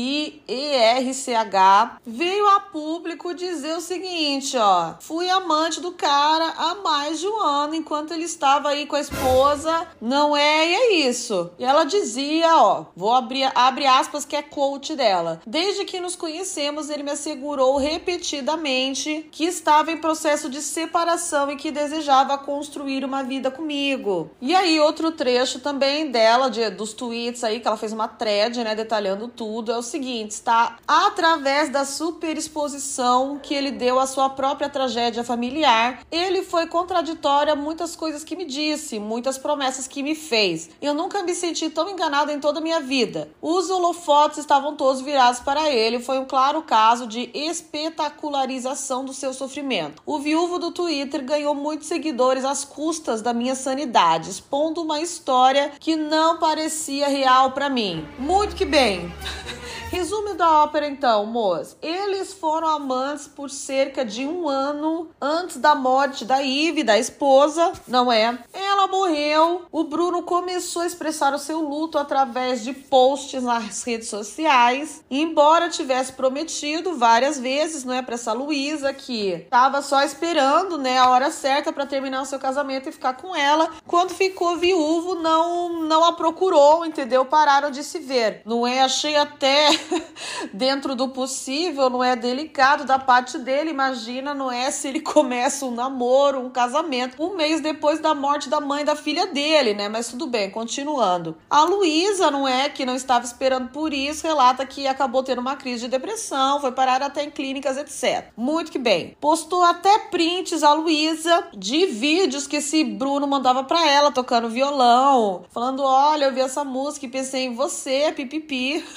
veio 2.07 2.49
a 2.49 2.61
público 2.61 3.35
dizer 3.35 3.77
o 3.77 3.81
seguinte, 3.81 4.57
ó. 4.57 4.95
Fui 5.01 5.29
amante 5.31 5.81
do 5.81 5.93
cara 5.93 6.55
há 6.57 6.75
mais 6.77 7.21
de 7.21 7.29
um 7.29 7.41
ano, 7.41 7.75
enquanto 7.75 8.13
ele 8.13 8.25
estava 8.25 8.71
aí 8.71 8.87
com 8.87 8.97
a 8.97 9.01
esposa. 9.01 9.87
Não 10.01 10.37
é, 10.37 10.69
e 10.69 10.75
é 10.75 10.93
isso. 11.09 11.51
E 11.59 11.65
ela 11.65 11.85
dizia, 11.85 12.57
ó, 12.57 12.87
vou 12.97 13.13
abrir 13.13 13.51
abre 13.55 13.87
aspas 13.87 14.25
que 14.25 14.37
é 14.37 14.43
coach 14.43 14.95
dela. 14.95 15.41
Desde 15.47 15.85
que 15.85 16.01
nos 16.01 16.17
conhecemos, 16.17 16.91
ele 16.91 17.03
me 17.03 17.11
assegurou 17.11 17.77
repetidamente 17.77 19.29
que 19.31 19.45
estava 19.45 19.91
em 19.93 19.99
processo 19.99 20.49
de 20.49 20.63
separação 20.63 21.51
e 21.51 21.57
que 21.57 21.71
desejava 21.71 22.39
construir 22.39 23.05
uma 23.05 23.23
vida 23.23 23.51
comigo. 23.51 24.31
E 24.41 24.55
aí, 24.55 24.79
outro 24.81 25.13
trecho 25.13 25.61
também 25.61 26.11
dela, 26.11 26.51
de, 26.51 26.70
dos 26.71 26.93
tweets 26.93 27.45
aí, 27.45 27.61
que 27.61 27.67
ela 27.67 27.77
fez 27.77 27.93
uma 27.93 28.09
thread, 28.09 28.63
né, 28.63 28.75
detalhando 28.75 29.29
tudo, 29.29 29.73
é 29.73 29.77
o 29.77 29.83
seguinte: 29.83 30.33
está 30.33 30.79
através 30.87 31.69
da 31.69 31.85
superexposição 31.85 33.39
que 33.43 33.55
ele 33.55 33.71
deu 33.71 33.99
à 33.99 34.07
sua 34.07 34.31
própria 34.31 34.69
tragédia 34.69 35.25
familiar, 35.25 36.03
ele 36.11 36.43
foi 36.43 36.67
contraditório 36.67 37.53
a 37.53 37.57
muitas 37.57 37.97
coisas 37.97 38.25
que 38.25 38.37
me 38.37 38.45
disse, 38.45 38.99
muitas 38.99 39.37
promessas 39.37 39.87
que 39.87 40.03
me 40.03 40.15
fez. 40.15 40.71
Eu 40.81 40.95
nunca 40.95 41.23
me 41.23 41.35
senti 41.35 41.69
tão 41.69 41.89
enganada 41.89 42.33
em 42.33 42.41
toda 42.41 42.61
a 42.61 42.63
minha 42.63 42.81
vida. 42.81 43.29
Os 43.43 43.71
holofotes 43.71 44.39
estavam 44.39 44.77
todos 44.77 45.01
virados 45.01 45.41
para 45.41 45.71
ele, 45.71 46.01
foi 46.01 46.19
um 46.19 46.25
claro 46.25 46.63
caso 46.63 47.07
de 47.07 47.31
espetacularização 47.35 49.05
do 49.05 49.13
seu 49.13 49.33
sofrimento. 49.33 50.03
O 50.07 50.19
viúvo 50.19 50.59
do 50.59 50.71
Twitter 50.71 51.25
ganhou 51.25 51.55
muitos 51.55 51.89
seguidores 51.89 52.45
às 52.45 52.65
custas 52.65 53.23
da 53.23 53.33
minha 53.33 53.55
sanidade, 53.55 54.31
expondo 54.31 54.83
uma 54.83 55.01
história 55.01 55.73
que 55.81 55.97
não 55.97 56.39
parecia 56.39 56.60
real 57.09 57.53
para 57.53 57.69
mim. 57.69 58.07
Muito 58.19 58.55
que 58.55 58.65
bem. 58.65 59.13
Resumo 59.91 60.35
da 60.35 60.63
ópera, 60.63 60.87
então, 60.87 61.27
moço. 61.27 61.77
Eles 61.83 62.33
foram 62.33 62.69
amantes 62.69 63.27
por 63.27 63.51
cerca 63.51 64.05
de 64.05 64.25
um 64.25 64.49
ano 64.49 65.11
antes 65.21 65.57
da 65.57 65.75
morte 65.75 66.25
da 66.25 66.41
Ive, 66.41 66.85
da 66.85 66.97
esposa, 66.97 67.73
não 67.89 68.11
é? 68.11 68.39
Ela 68.53 68.87
morreu. 68.87 69.63
O 69.73 69.83
Bruno 69.83 70.23
começou 70.23 70.83
a 70.83 70.87
expressar 70.87 71.35
o 71.35 71.41
seu 71.41 71.59
luto 71.61 71.99
através 71.99 72.63
de 72.63 72.73
posts 72.73 73.43
nas 73.43 73.83
redes 73.83 74.09
sociais. 74.09 75.03
Embora 75.11 75.69
tivesse 75.69 76.13
prometido 76.13 76.97
várias 76.97 77.41
vezes, 77.41 77.85
não 77.85 77.95
é, 77.95 78.01
para 78.01 78.15
essa 78.15 78.33
Luísa 78.33 78.95
que 78.95 79.45
tava 79.51 79.83
só 79.83 80.05
esperando, 80.05 80.79
né, 80.79 80.99
a 80.99 81.11
hora 81.11 81.33
certa 81.33 81.73
para 81.73 81.85
terminar 81.85 82.23
o 82.23 82.27
seu 82.27 82.39
casamento 82.39 82.89
e 82.89 82.93
ficar 82.93 83.15
com 83.15 83.35
ela. 83.35 83.69
Quando 83.89 84.11
ficou 84.11 84.57
viúvo, 84.57 85.17
não 85.17 85.83
não 85.83 86.05
a 86.05 86.13
procurou, 86.13 86.50
entendeu? 86.85 87.25
Pararam 87.25 87.71
de 87.71 87.83
se 87.83 87.99
ver. 87.99 88.43
Não 88.45 88.67
é? 88.67 88.81
Achei 88.81 89.17
até 89.17 89.69
dentro 90.53 90.95
do 90.95 91.09
possível, 91.09 91.91
não 91.91 92.03
é 92.03 92.17
delicado 92.17 92.85
da 92.85 92.99
parte 92.99 93.39
dele. 93.39 93.71
Imagina, 93.71 94.35
não 94.35 94.51
é 94.51 94.71
se 94.71 94.89
ele 94.89 95.01
começa 95.01 95.65
um 95.65 95.71
namoro, 95.71 96.41
um 96.41 96.51
casamento, 96.51 97.23
um 97.23 97.37
mês 97.37 97.61
depois 97.61 98.01
da 98.01 98.15
morte 98.15 98.49
da 98.49 98.61
mãe 98.61 98.85
da 98.85 98.97
filha 98.97 99.27
dele, 99.27 99.75
né? 99.75 99.89
Mas 99.89 100.09
tudo 100.09 100.27
bem, 100.27 100.51
continuando. 100.51 101.37
A 101.49 101.63
Luísa, 101.63 102.31
não 102.31 102.47
é, 102.47 102.69
que 102.69 102.85
não 102.85 102.95
estava 102.95 103.25
esperando 103.25 103.69
por 103.69 103.93
isso, 103.93 104.27
relata 104.27 104.67
que 104.67 104.87
acabou 104.87 105.23
tendo 105.23 105.41
uma 105.41 105.57
crise 105.57 105.85
de 105.85 105.89
depressão, 105.89 106.61
foi 106.61 106.73
parar 106.73 107.03
até 107.03 107.25
em 107.25 107.31
clínicas, 107.31 107.77
etc. 107.77 108.31
Muito 108.37 108.71
que 108.71 108.79
bem. 108.79 109.17
Postou 109.21 109.63
até 109.63 109.99
prints 110.11 110.63
a 110.63 110.73
Luísa 110.73 111.49
de 111.57 111.87
vídeos 111.87 112.47
que 112.47 112.57
esse 112.57 112.85
Bruno 112.85 113.27
mandava 113.27 113.65
para 113.65 113.87
ela 113.89 114.11
tocando 114.11 114.49
violão, 114.49 115.45
falando: 115.51 115.83
"Olha, 115.83 116.27
eu 116.27 116.33
vi 116.33 116.40
essa 116.41 116.65
música 116.65 117.07
e 117.07 117.09
pensei 117.09 117.43
em 117.47 117.55
você, 117.55 118.13
pipipi". 118.13 118.85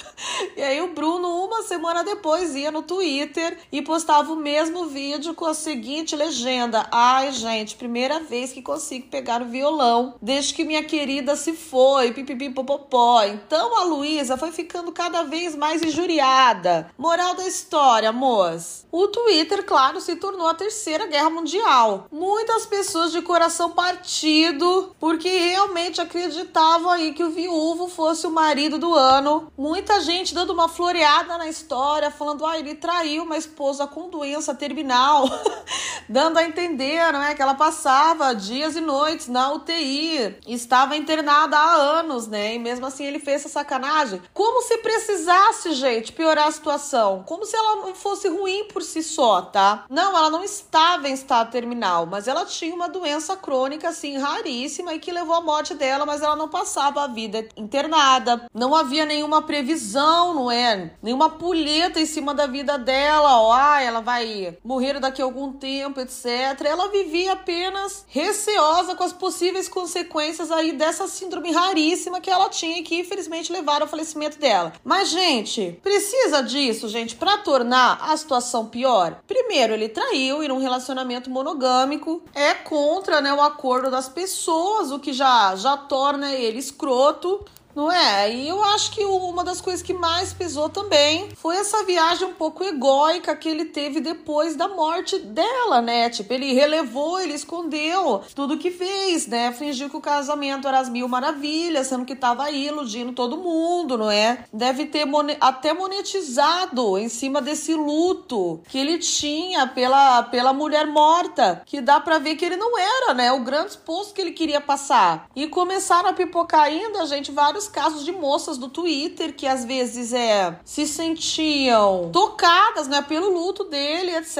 E 0.56 0.62
aí 0.62 0.80
o 0.80 0.94
Bruno, 0.94 1.28
uma 1.44 1.62
semana 1.64 2.04
depois, 2.04 2.54
ia 2.54 2.70
no 2.70 2.82
Twitter 2.82 3.58
e 3.72 3.82
postava 3.82 4.32
o 4.32 4.36
mesmo 4.36 4.86
vídeo 4.86 5.34
com 5.34 5.44
a 5.44 5.54
seguinte 5.54 6.14
legenda: 6.14 6.86
Ai, 6.90 7.32
gente, 7.32 7.74
primeira 7.74 8.20
vez 8.20 8.52
que 8.52 8.62
consigo 8.62 9.08
pegar 9.08 9.42
o 9.42 9.46
violão 9.46 10.14
desde 10.22 10.54
que 10.54 10.64
minha 10.64 10.84
querida 10.84 11.36
se 11.36 11.52
foi, 11.52 12.12
pipipi 12.12 12.50
popopó. 12.50 13.24
Então 13.24 13.76
a 13.76 13.84
Luísa 13.84 14.36
foi 14.36 14.52
ficando 14.52 14.92
cada 14.92 15.24
vez 15.24 15.56
mais 15.56 15.82
injuriada. 15.82 16.90
Moral 16.96 17.34
da 17.34 17.46
história, 17.46 18.12
moço. 18.12 18.86
O 18.90 19.08
Twitter, 19.08 19.64
claro, 19.64 20.00
se 20.00 20.16
tornou 20.16 20.46
a 20.46 20.54
terceira 20.54 21.06
guerra 21.06 21.30
mundial. 21.30 22.06
Muitas 22.10 22.66
pessoas 22.66 23.12
de 23.12 23.20
coração 23.22 23.72
partido, 23.72 24.94
porque 25.00 25.28
realmente 25.28 26.00
acreditavam 26.00 26.90
aí 26.90 27.12
que 27.12 27.24
o 27.24 27.30
viúvo 27.34 27.88
fosse 27.88 28.26
o 28.26 28.30
marido 28.30 28.78
do 28.78 28.94
ano. 28.94 29.52
Muita 29.58 30.00
gente 30.00 30.34
dando 30.34 30.52
uma 30.52 30.68
floreada 30.68 31.36
na 31.36 31.48
história, 31.48 32.10
falando, 32.10 32.46
ah, 32.46 32.58
ele 32.58 32.74
traiu 32.74 33.24
uma 33.24 33.36
esposa 33.36 33.86
com 33.86 34.08
doença 34.08 34.54
terminal, 34.54 35.24
dando 36.08 36.38
a 36.38 36.44
entender, 36.44 37.12
não 37.12 37.22
é, 37.22 37.34
que 37.34 37.42
ela 37.42 37.54
passava 37.54 38.34
dias 38.34 38.76
e 38.76 38.80
noites 38.80 39.28
na 39.28 39.52
UTI, 39.52 40.36
estava 40.46 40.96
internada 40.96 41.58
há 41.58 41.74
anos, 41.74 42.26
né, 42.28 42.54
e 42.54 42.58
mesmo 42.58 42.86
assim 42.86 43.04
ele 43.04 43.18
fez 43.18 43.40
essa 43.40 43.48
sacanagem. 43.48 44.22
Como 44.32 44.62
se 44.62 44.78
precisasse, 44.78 45.72
gente, 45.72 46.12
piorar 46.12 46.46
a 46.46 46.52
situação, 46.52 47.24
como 47.26 47.44
se 47.44 47.56
ela 47.56 47.76
não 47.76 47.94
fosse 47.94 48.28
ruim 48.28 48.68
por 48.72 48.82
si 48.82 49.02
só, 49.02 49.42
tá? 49.42 49.84
Não, 49.90 50.16
ela 50.16 50.30
não 50.30 50.44
estava 50.44 51.08
em 51.08 51.14
estado 51.14 51.50
terminal, 51.50 52.06
mas 52.06 52.28
ela 52.28 52.44
tinha 52.44 52.74
uma 52.74 52.88
doença 52.88 53.36
crônica, 53.36 53.88
assim, 53.88 54.16
raríssima 54.18 54.94
e 54.94 55.00
que 55.00 55.10
levou 55.10 55.34
à 55.34 55.40
morte 55.40 55.74
dela, 55.74 56.06
mas 56.06 56.22
ela 56.22 56.36
não 56.36 56.48
passava 56.48 57.02
a 57.02 57.06
vida 57.06 57.23
internada, 57.56 58.46
não 58.52 58.74
havia 58.74 59.04
nenhuma 59.04 59.42
previsão, 59.42 60.34
não 60.34 60.50
é? 60.50 60.92
Nenhuma 61.02 61.30
pulheta 61.30 62.00
em 62.00 62.06
cima 62.06 62.34
da 62.34 62.46
vida 62.46 62.78
dela, 62.78 63.40
ó, 63.40 63.52
ah, 63.52 63.82
ela 63.82 64.00
vai 64.00 64.56
morrer 64.64 64.98
daqui 65.00 65.20
a 65.22 65.24
algum 65.24 65.52
tempo, 65.52 66.00
etc. 66.00 66.26
Ela 66.64 66.88
vivia 66.88 67.32
apenas 67.32 68.04
receosa 68.08 68.94
com 68.94 69.04
as 69.04 69.12
possíveis 69.12 69.68
consequências 69.68 70.50
aí 70.50 70.72
dessa 70.72 71.06
síndrome 71.06 71.52
raríssima 71.52 72.20
que 72.20 72.30
ela 72.30 72.48
tinha 72.48 72.78
e 72.78 72.82
que 72.82 73.00
infelizmente 73.00 73.52
levaram 73.52 73.82
ao 73.82 73.88
falecimento 73.88 74.38
dela. 74.38 74.72
Mas, 74.84 75.08
gente, 75.08 75.78
precisa 75.82 76.42
disso, 76.42 76.88
gente, 76.88 77.16
para 77.16 77.38
tornar 77.38 77.98
a 78.00 78.16
situação 78.16 78.66
pior? 78.66 79.20
Primeiro, 79.26 79.72
ele 79.74 79.88
traiu 79.88 80.42
e 80.42 80.48
num 80.48 80.58
relacionamento 80.58 81.30
monogâmico 81.30 82.22
é 82.34 82.54
contra, 82.54 83.20
né, 83.20 83.32
o 83.32 83.40
acordo 83.40 83.90
das 83.90 84.08
pessoas, 84.08 84.90
o 84.90 84.98
que 84.98 85.12
já 85.12 85.54
já 85.56 85.76
torna 85.76 86.32
ele 86.32 86.58
escroto 86.58 87.13
piloto 87.14 87.44
não 87.74 87.90
é? 87.90 88.32
E 88.32 88.48
eu 88.48 88.62
acho 88.62 88.92
que 88.92 89.04
uma 89.04 89.42
das 89.42 89.60
coisas 89.60 89.82
que 89.82 89.92
mais 89.92 90.32
pesou 90.32 90.68
também 90.68 91.28
foi 91.36 91.56
essa 91.56 91.82
viagem 91.84 92.28
um 92.28 92.34
pouco 92.34 92.62
egóica 92.62 93.34
que 93.34 93.48
ele 93.48 93.64
teve 93.64 94.00
depois 94.00 94.54
da 94.54 94.68
morte 94.68 95.18
dela, 95.18 95.82
né? 95.82 96.08
Tipo, 96.08 96.32
ele 96.32 96.52
relevou, 96.52 97.18
ele 97.20 97.34
escondeu 97.34 98.22
tudo 98.34 98.58
que 98.58 98.70
fez, 98.70 99.26
né? 99.26 99.52
Fingiu 99.52 99.90
que 99.90 99.96
o 99.96 100.00
casamento 100.00 100.68
era 100.68 100.78
as 100.78 100.88
mil 100.88 101.08
maravilhas, 101.08 101.88
sendo 101.88 102.04
que 102.04 102.14
tava 102.14 102.44
aí 102.44 102.68
iludindo 102.68 103.12
todo 103.12 103.36
mundo, 103.36 103.98
não 103.98 104.10
é? 104.10 104.44
Deve 104.52 104.86
ter 104.86 105.04
monet 105.04 105.36
até 105.40 105.72
monetizado 105.72 106.96
em 106.96 107.08
cima 107.08 107.42
desse 107.42 107.74
luto 107.74 108.60
que 108.68 108.78
ele 108.78 108.98
tinha 108.98 109.66
pela, 109.66 110.22
pela 110.24 110.52
mulher 110.52 110.86
morta, 110.86 111.62
que 111.66 111.80
dá 111.80 111.98
para 111.98 112.18
ver 112.18 112.36
que 112.36 112.44
ele 112.44 112.56
não 112.56 112.78
era, 112.78 113.14
né? 113.14 113.32
O 113.32 113.40
grande 113.40 113.70
exposto 113.70 114.14
que 114.14 114.20
ele 114.20 114.32
queria 114.32 114.60
passar. 114.60 115.28
E 115.34 115.48
começaram 115.48 116.10
a 116.10 116.12
pipocar 116.12 116.62
ainda, 116.62 117.04
gente, 117.06 117.32
vários 117.32 117.63
vários 117.64 117.68
casos 117.68 118.04
de 118.04 118.12
moças 118.12 118.58
do 118.58 118.68
Twitter 118.68 119.34
que 119.34 119.46
às 119.46 119.64
vezes 119.64 120.12
é 120.12 120.58
se 120.64 120.86
sentiam 120.86 122.10
tocadas, 122.12 122.88
né, 122.88 123.02
pelo 123.02 123.30
luto 123.30 123.64
dele, 123.64 124.16
etc. 124.16 124.38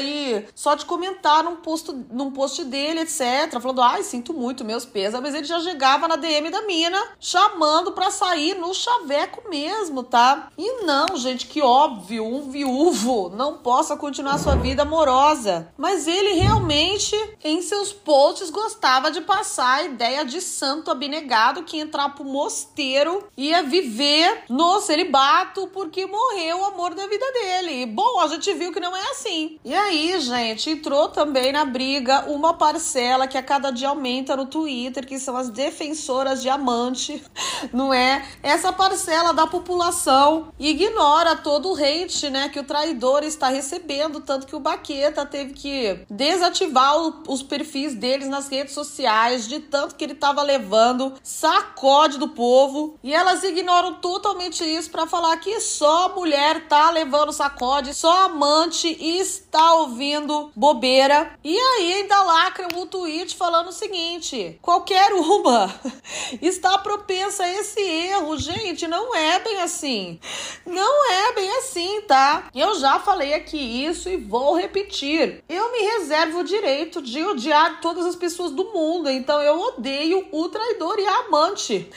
E 0.00 0.44
só 0.54 0.74
de 0.74 0.84
comentar 0.84 1.42
num 1.44 1.56
post, 1.56 1.92
num 2.10 2.30
post 2.30 2.64
dele, 2.64 3.00
etc. 3.00 3.60
Falando, 3.60 3.82
ai, 3.82 4.02
sinto 4.02 4.32
muito, 4.32 4.64
meus 4.64 4.84
pesos. 4.84 5.20
Mas 5.20 5.34
ele 5.34 5.44
já 5.44 5.60
chegava 5.60 6.08
na 6.08 6.16
DM 6.16 6.50
da 6.50 6.62
mina, 6.62 7.02
chamando 7.20 7.92
pra 7.92 8.10
sair 8.10 8.54
no 8.54 8.74
chaveco 8.74 9.48
mesmo, 9.48 10.02
tá? 10.02 10.48
E 10.56 10.82
não, 10.84 11.16
gente, 11.16 11.46
que 11.46 11.62
óbvio, 11.62 12.24
um 12.24 12.50
viúvo 12.50 13.30
não 13.30 13.58
possa 13.58 13.96
continuar 13.96 14.38
sua 14.38 14.56
vida 14.56 14.82
amorosa. 14.82 15.68
Mas 15.76 16.06
ele 16.06 16.34
realmente, 16.34 17.14
em 17.42 17.60
seus 17.62 17.92
posts, 17.92 18.50
gostava 18.50 19.10
de 19.10 19.20
passar 19.20 19.78
a 19.78 19.84
ideia 19.84 20.24
de 20.24 20.40
santo 20.40 20.90
abnegado 20.90 21.64
que 21.64 21.78
entrar 21.78 22.10
pro 22.10 22.24
moço 22.24 22.61
mosteiro 22.62 23.24
ia 23.36 23.62
viver 23.62 24.44
no 24.48 24.80
celibato 24.80 25.66
porque 25.68 26.06
morreu 26.06 26.60
o 26.60 26.64
amor 26.66 26.94
da 26.94 27.06
vida 27.06 27.26
dele. 27.32 27.86
Bom, 27.86 28.20
a 28.20 28.28
gente 28.28 28.52
viu 28.54 28.72
que 28.72 28.80
não 28.80 28.96
é 28.96 29.10
assim. 29.10 29.58
E 29.64 29.74
aí, 29.74 30.18
gente, 30.20 30.70
entrou 30.70 31.08
também 31.08 31.52
na 31.52 31.64
briga 31.64 32.30
uma 32.30 32.54
parcela 32.54 33.26
que 33.26 33.36
a 33.36 33.42
cada 33.42 33.70
dia 33.70 33.88
aumenta 33.88 34.36
no 34.36 34.46
Twitter, 34.46 35.06
que 35.06 35.18
são 35.18 35.36
as 35.36 35.50
defensoras 35.50 36.40
de 36.40 36.48
amante, 36.48 37.22
não 37.72 37.92
é? 37.92 38.24
Essa 38.42 38.72
parcela 38.72 39.32
da 39.32 39.46
população 39.46 40.52
ignora 40.58 41.36
todo 41.36 41.72
o 41.72 41.76
hate, 41.76 42.30
né, 42.30 42.48
que 42.48 42.60
o 42.60 42.64
traidor 42.64 43.24
está 43.24 43.48
recebendo, 43.48 44.20
tanto 44.20 44.46
que 44.46 44.56
o 44.56 44.60
Baqueta 44.60 45.26
teve 45.26 45.52
que 45.52 46.04
desativar 46.08 46.96
o, 46.98 47.22
os 47.28 47.42
perfis 47.42 47.94
deles 47.94 48.28
nas 48.28 48.48
redes 48.48 48.74
sociais, 48.74 49.48
de 49.48 49.58
tanto 49.58 49.94
que 49.96 50.04
ele 50.04 50.12
estava 50.12 50.42
levando 50.42 51.14
sacode 51.22 52.18
do 52.18 52.28
povo 52.28 52.51
povo 52.52 52.98
e 53.02 53.14
elas 53.14 53.42
ignoram 53.44 53.94
totalmente 53.94 54.62
isso 54.62 54.90
para 54.90 55.06
falar 55.06 55.38
que 55.38 55.58
só 55.58 56.14
mulher 56.14 56.68
tá 56.68 56.90
levando 56.90 57.32
sacode, 57.32 57.94
só 57.94 58.26
amante 58.26 58.88
está 59.00 59.72
ouvindo 59.76 60.52
bobeira. 60.54 61.32
E 61.42 61.56
aí 61.56 61.94
ainda 61.94 62.22
lacra 62.22 62.68
um 62.76 62.86
tweet 62.86 63.34
falando 63.36 63.68
o 63.68 63.72
seguinte: 63.72 64.58
qualquer 64.60 65.14
uma 65.14 65.74
está 66.42 66.76
propensa 66.76 67.44
a 67.44 67.48
esse 67.48 67.80
erro. 67.80 68.36
Gente, 68.36 68.86
não 68.86 69.14
é 69.14 69.38
bem 69.38 69.62
assim. 69.62 70.20
Não 70.66 71.10
é 71.10 71.32
bem 71.32 71.50
assim, 71.56 72.02
tá? 72.02 72.50
Eu 72.54 72.78
já 72.78 73.00
falei 73.00 73.32
aqui 73.32 73.56
isso 73.56 74.10
e 74.10 74.18
vou 74.18 74.54
repetir. 74.54 75.42
Eu 75.48 75.72
me 75.72 75.78
reservo 75.78 76.40
o 76.40 76.44
direito 76.44 77.00
de 77.00 77.24
odiar 77.24 77.80
todas 77.80 78.04
as 78.04 78.14
pessoas 78.14 78.50
do 78.50 78.64
mundo, 78.74 79.08
então 79.08 79.40
eu 79.40 79.58
odeio 79.58 80.28
o 80.30 80.48
traidor 80.50 80.98
e 80.98 81.06
a 81.06 81.20
amante. 81.20 81.88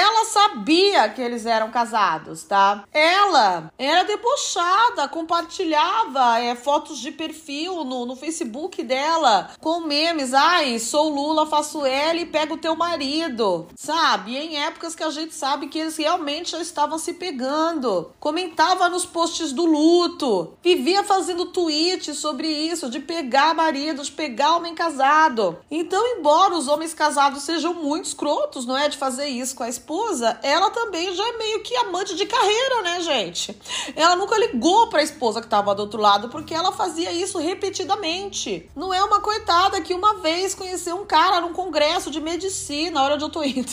Ela 0.00 0.24
sabia 0.24 1.10
que 1.10 1.20
eles 1.20 1.44
eram 1.44 1.70
casados, 1.70 2.42
tá? 2.44 2.84
Ela 2.90 3.70
era 3.78 4.02
debochada, 4.02 5.06
compartilhava 5.08 6.38
é, 6.40 6.54
fotos 6.54 6.98
de 7.00 7.10
perfil 7.10 7.84
no, 7.84 8.06
no 8.06 8.16
Facebook 8.16 8.82
dela 8.82 9.50
com 9.60 9.80
memes. 9.80 10.32
Ai, 10.32 10.78
sou 10.78 11.10
Lula, 11.10 11.44
faço 11.44 11.84
L 11.84 12.18
e 12.18 12.24
pego 12.24 12.56
teu 12.56 12.74
marido, 12.74 13.68
sabe? 13.76 14.30
E 14.30 14.38
em 14.38 14.64
épocas 14.64 14.94
que 14.94 15.02
a 15.02 15.10
gente 15.10 15.34
sabe 15.34 15.66
que 15.66 15.78
eles 15.78 15.98
realmente 15.98 16.52
já 16.52 16.62
estavam 16.62 16.98
se 16.98 17.12
pegando. 17.12 18.10
Comentava 18.18 18.88
nos 18.88 19.04
posts 19.04 19.52
do 19.52 19.66
luto, 19.66 20.54
vivia 20.62 21.04
fazendo 21.04 21.44
tweets 21.44 22.16
sobre 22.16 22.48
isso, 22.48 22.88
de 22.88 23.00
pegar 23.00 23.54
marido, 23.54 24.02
de 24.02 24.12
pegar 24.12 24.56
homem 24.56 24.74
casado. 24.74 25.58
Então, 25.70 26.16
embora 26.16 26.54
os 26.54 26.68
homens 26.68 26.94
casados 26.94 27.42
sejam 27.42 27.74
muito 27.74 28.06
escrotos, 28.06 28.64
não 28.64 28.78
é? 28.78 28.88
De 28.88 28.96
fazer 28.96 29.26
isso 29.26 29.54
com 29.54 29.62
a 29.62 29.68
esposa 29.68 29.89
esposa, 29.90 30.38
ela 30.44 30.70
também 30.70 31.12
já 31.12 31.26
é 31.26 31.36
meio 31.36 31.62
que 31.62 31.76
amante 31.76 32.14
de 32.14 32.24
carreira, 32.24 32.82
né, 32.82 33.00
gente? 33.00 33.60
Ela 33.96 34.14
nunca 34.14 34.38
ligou 34.38 34.88
pra 34.88 35.02
esposa 35.02 35.42
que 35.42 35.48
tava 35.48 35.74
do 35.74 35.82
outro 35.82 36.00
lado, 36.00 36.28
porque 36.28 36.54
ela 36.54 36.70
fazia 36.70 37.10
isso 37.10 37.38
repetidamente. 37.38 38.70
Não 38.76 38.94
é 38.94 39.02
uma 39.02 39.20
coitada 39.20 39.80
que 39.80 39.92
uma 39.92 40.14
vez 40.20 40.54
conheceu 40.54 40.96
um 40.96 41.04
cara 41.04 41.40
num 41.40 41.52
congresso 41.52 42.08
de 42.08 42.20
medicina, 42.20 43.02
hora 43.02 43.18
de 43.18 43.24
eu 43.24 43.30
tô 43.30 43.42
indo. 43.42 43.72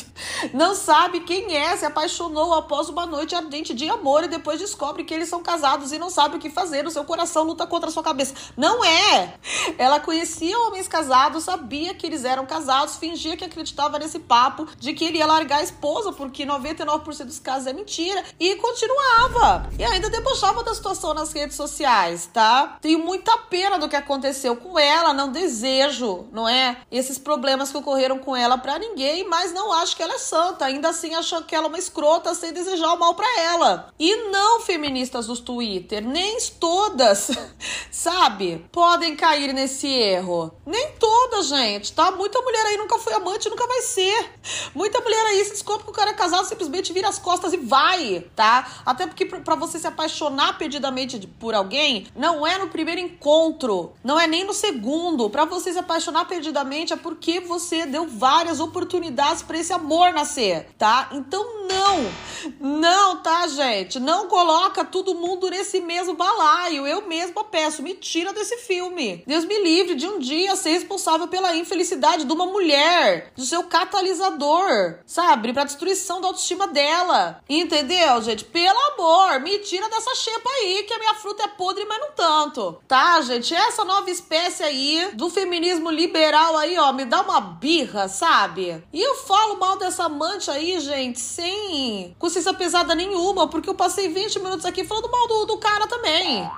Não 0.53 0.73
sabe 0.73 1.19
quem 1.19 1.55
é, 1.55 1.77
se 1.77 1.85
apaixonou 1.85 2.53
após 2.55 2.89
uma 2.89 3.05
noite 3.05 3.35
ardente 3.35 3.75
de 3.75 3.87
amor 3.87 4.23
e 4.23 4.27
depois 4.27 4.59
descobre 4.59 5.03
que 5.03 5.13
eles 5.13 5.29
são 5.29 5.43
casados 5.43 5.91
e 5.91 5.99
não 5.99 6.09
sabe 6.09 6.37
o 6.37 6.39
que 6.39 6.49
fazer. 6.49 6.87
O 6.87 6.91
seu 6.91 7.03
coração 7.03 7.43
luta 7.43 7.67
contra 7.67 7.89
a 7.89 7.93
sua 7.93 8.03
cabeça. 8.03 8.33
Não 8.57 8.83
é! 8.83 9.35
Ela 9.77 9.99
conhecia 9.99 10.57
homens 10.61 10.87
casados, 10.87 11.43
sabia 11.43 11.93
que 11.93 12.07
eles 12.07 12.25
eram 12.25 12.45
casados, 12.47 12.95
fingia 12.95 13.37
que 13.37 13.45
acreditava 13.45 13.99
nesse 13.99 14.17
papo 14.17 14.67
de 14.79 14.93
que 14.93 15.05
ele 15.05 15.19
ia 15.19 15.25
largar 15.27 15.59
a 15.59 15.63
esposa, 15.63 16.06
porque 16.13 16.45
99% 16.45 17.25
dos 17.25 17.39
casos 17.39 17.67
é 17.67 17.73
mentira, 17.73 18.23
e 18.39 18.55
continuava. 18.55 19.69
E 19.77 19.83
ainda 19.83 20.09
debochava 20.09 20.63
da 20.63 20.73
situação 20.73 21.13
nas 21.13 21.31
redes 21.31 21.55
sociais, 21.55 22.29
tá? 22.31 22.77
Tenho 22.81 22.99
muita 22.99 23.37
pena 23.37 23.77
do 23.77 23.89
que 23.89 23.95
aconteceu 23.95 24.55
com 24.55 24.77
ela, 24.77 25.13
não 25.13 25.31
desejo, 25.31 26.27
não 26.31 26.47
é? 26.47 26.77
Esses 26.91 27.17
problemas 27.17 27.71
que 27.71 27.77
ocorreram 27.77 28.19
com 28.19 28.35
ela 28.35 28.57
para 28.57 28.79
ninguém, 28.79 29.27
mas 29.27 29.53
não 29.53 29.71
acho 29.73 29.95
que 29.95 30.03
ela 30.03 30.15
é 30.15 30.19
santa. 30.19 30.65
Ainda 30.65 30.89
assim, 30.89 31.13
acho 31.15 31.43
que 31.43 31.55
ela 31.55 31.65
é 31.65 31.69
uma 31.69 31.77
escrota 31.77 32.33
sem 32.35 32.53
desejar 32.53 32.93
o 32.93 32.99
mal 32.99 33.13
para 33.15 33.39
ela. 33.41 33.93
E 33.99 34.15
não 34.29 34.61
feministas 34.61 35.27
dos 35.27 35.39
Twitter, 35.39 36.05
nem 36.05 36.37
todas, 36.59 37.31
sabe? 37.91 38.65
Podem 38.71 39.15
cair 39.15 39.53
nesse 39.53 39.87
erro. 39.87 40.51
Nem 40.65 40.91
todas, 40.93 41.47
gente, 41.47 41.93
tá? 41.93 42.11
Muita 42.11 42.41
mulher 42.41 42.65
aí 42.65 42.77
nunca 42.77 42.99
foi 42.99 43.13
amante, 43.13 43.49
nunca 43.49 43.65
vai 43.65 43.81
ser. 43.81 44.31
Muita 44.75 44.99
mulher 45.01 45.25
aí 45.27 45.43
se 45.45 45.51
descobre 45.51 45.85
que 45.87 45.91
o 45.91 45.93
cara 45.93 46.11
é 46.11 46.13
casado, 46.13 46.45
simplesmente 46.45 46.91
vira 46.91 47.07
as 47.07 47.17
costas 47.17 47.53
e 47.53 47.57
vai, 47.57 48.25
tá? 48.35 48.67
Até 48.85 49.07
porque 49.07 49.25
para 49.25 49.55
você 49.55 49.79
se 49.79 49.87
apaixonar 49.87 50.57
perdidamente 50.57 51.17
por 51.39 51.55
alguém, 51.55 52.07
não 52.13 52.45
é 52.45 52.57
no 52.57 52.67
primeiro 52.67 52.99
encontro, 52.99 53.93
não 54.03 54.19
é 54.19 54.27
nem 54.27 54.43
no 54.43 54.53
segundo. 54.53 55.29
Para 55.29 55.45
você 55.45 55.71
se 55.71 55.79
apaixonar 55.79 56.25
perdidamente 56.25 56.91
é 56.91 56.97
porque 56.97 57.39
você 57.39 57.85
deu 57.85 58.05
várias 58.05 58.59
oportunidades 58.59 59.41
para 59.41 59.57
esse 59.57 59.71
amor 59.71 60.11
nascer, 60.11 60.69
tá? 60.77 61.09
Então 61.13 61.67
não, 61.67 62.11
não, 62.59 63.21
tá, 63.21 63.47
gente? 63.47 63.99
Não 63.99 64.27
coloca 64.27 64.83
todo 64.83 65.15
mundo 65.15 65.49
nesse 65.49 65.79
mesmo 65.79 66.15
balaio. 66.15 66.85
Eu 66.85 67.07
mesma 67.07 67.43
peço, 67.45 67.81
me 67.81 67.93
tira 67.93 68.33
desse 68.33 68.57
filme. 68.57 69.23
Deus 69.25 69.45
me 69.45 69.63
livre 69.63 69.95
de 69.95 70.05
um 70.05 70.19
dia 70.19 70.55
ser 70.55 70.71
responsável 70.71 71.27
pela 71.27 71.55
infelicidade 71.55 72.25
de 72.25 72.33
uma 72.33 72.45
mulher, 72.45 73.31
do 73.35 73.45
seu 73.45 73.63
catalisador, 73.63 74.99
sabe? 75.05 75.53
Pra 75.53 75.65
destruição 75.77 76.19
da 76.19 76.27
autoestima 76.27 76.67
dela. 76.67 77.39
Entendeu, 77.47 78.21
gente? 78.23 78.43
Pelo 78.43 78.77
amor, 78.93 79.39
me 79.39 79.59
tira 79.59 79.87
dessa 79.89 80.15
xepa 80.15 80.49
aí, 80.49 80.83
que 80.83 80.93
a 80.93 80.99
minha 80.99 81.13
fruta 81.13 81.43
é 81.43 81.47
podre, 81.47 81.85
mas 81.85 81.99
não 81.99 82.11
tanto. 82.11 82.81
Tá, 82.87 83.21
gente? 83.21 83.53
Essa 83.53 83.85
nova 83.85 84.09
espécie 84.09 84.63
aí 84.63 85.11
do 85.13 85.29
feminismo 85.29 85.91
liberal 85.91 86.57
aí, 86.57 86.77
ó, 86.79 86.91
me 86.91 87.05
dá 87.05 87.21
uma 87.21 87.39
birra, 87.39 88.07
sabe? 88.07 88.83
E 88.91 89.01
eu 89.01 89.15
falo 89.15 89.59
mal 89.59 89.77
dessa 89.77 90.05
amante 90.05 90.49
aí, 90.49 90.79
gente, 90.79 91.19
sem 91.19 92.15
consciência 92.17 92.53
pesada 92.53 92.95
nenhuma, 92.95 93.47
porque 93.47 93.69
eu 93.69 93.75
passei 93.75 94.07
20 94.09 94.39
minutos 94.39 94.65
aqui 94.65 94.83
falando 94.83 95.11
mal 95.11 95.27
do, 95.27 95.45
do 95.45 95.57
cara 95.57 95.85
também. 95.87 96.49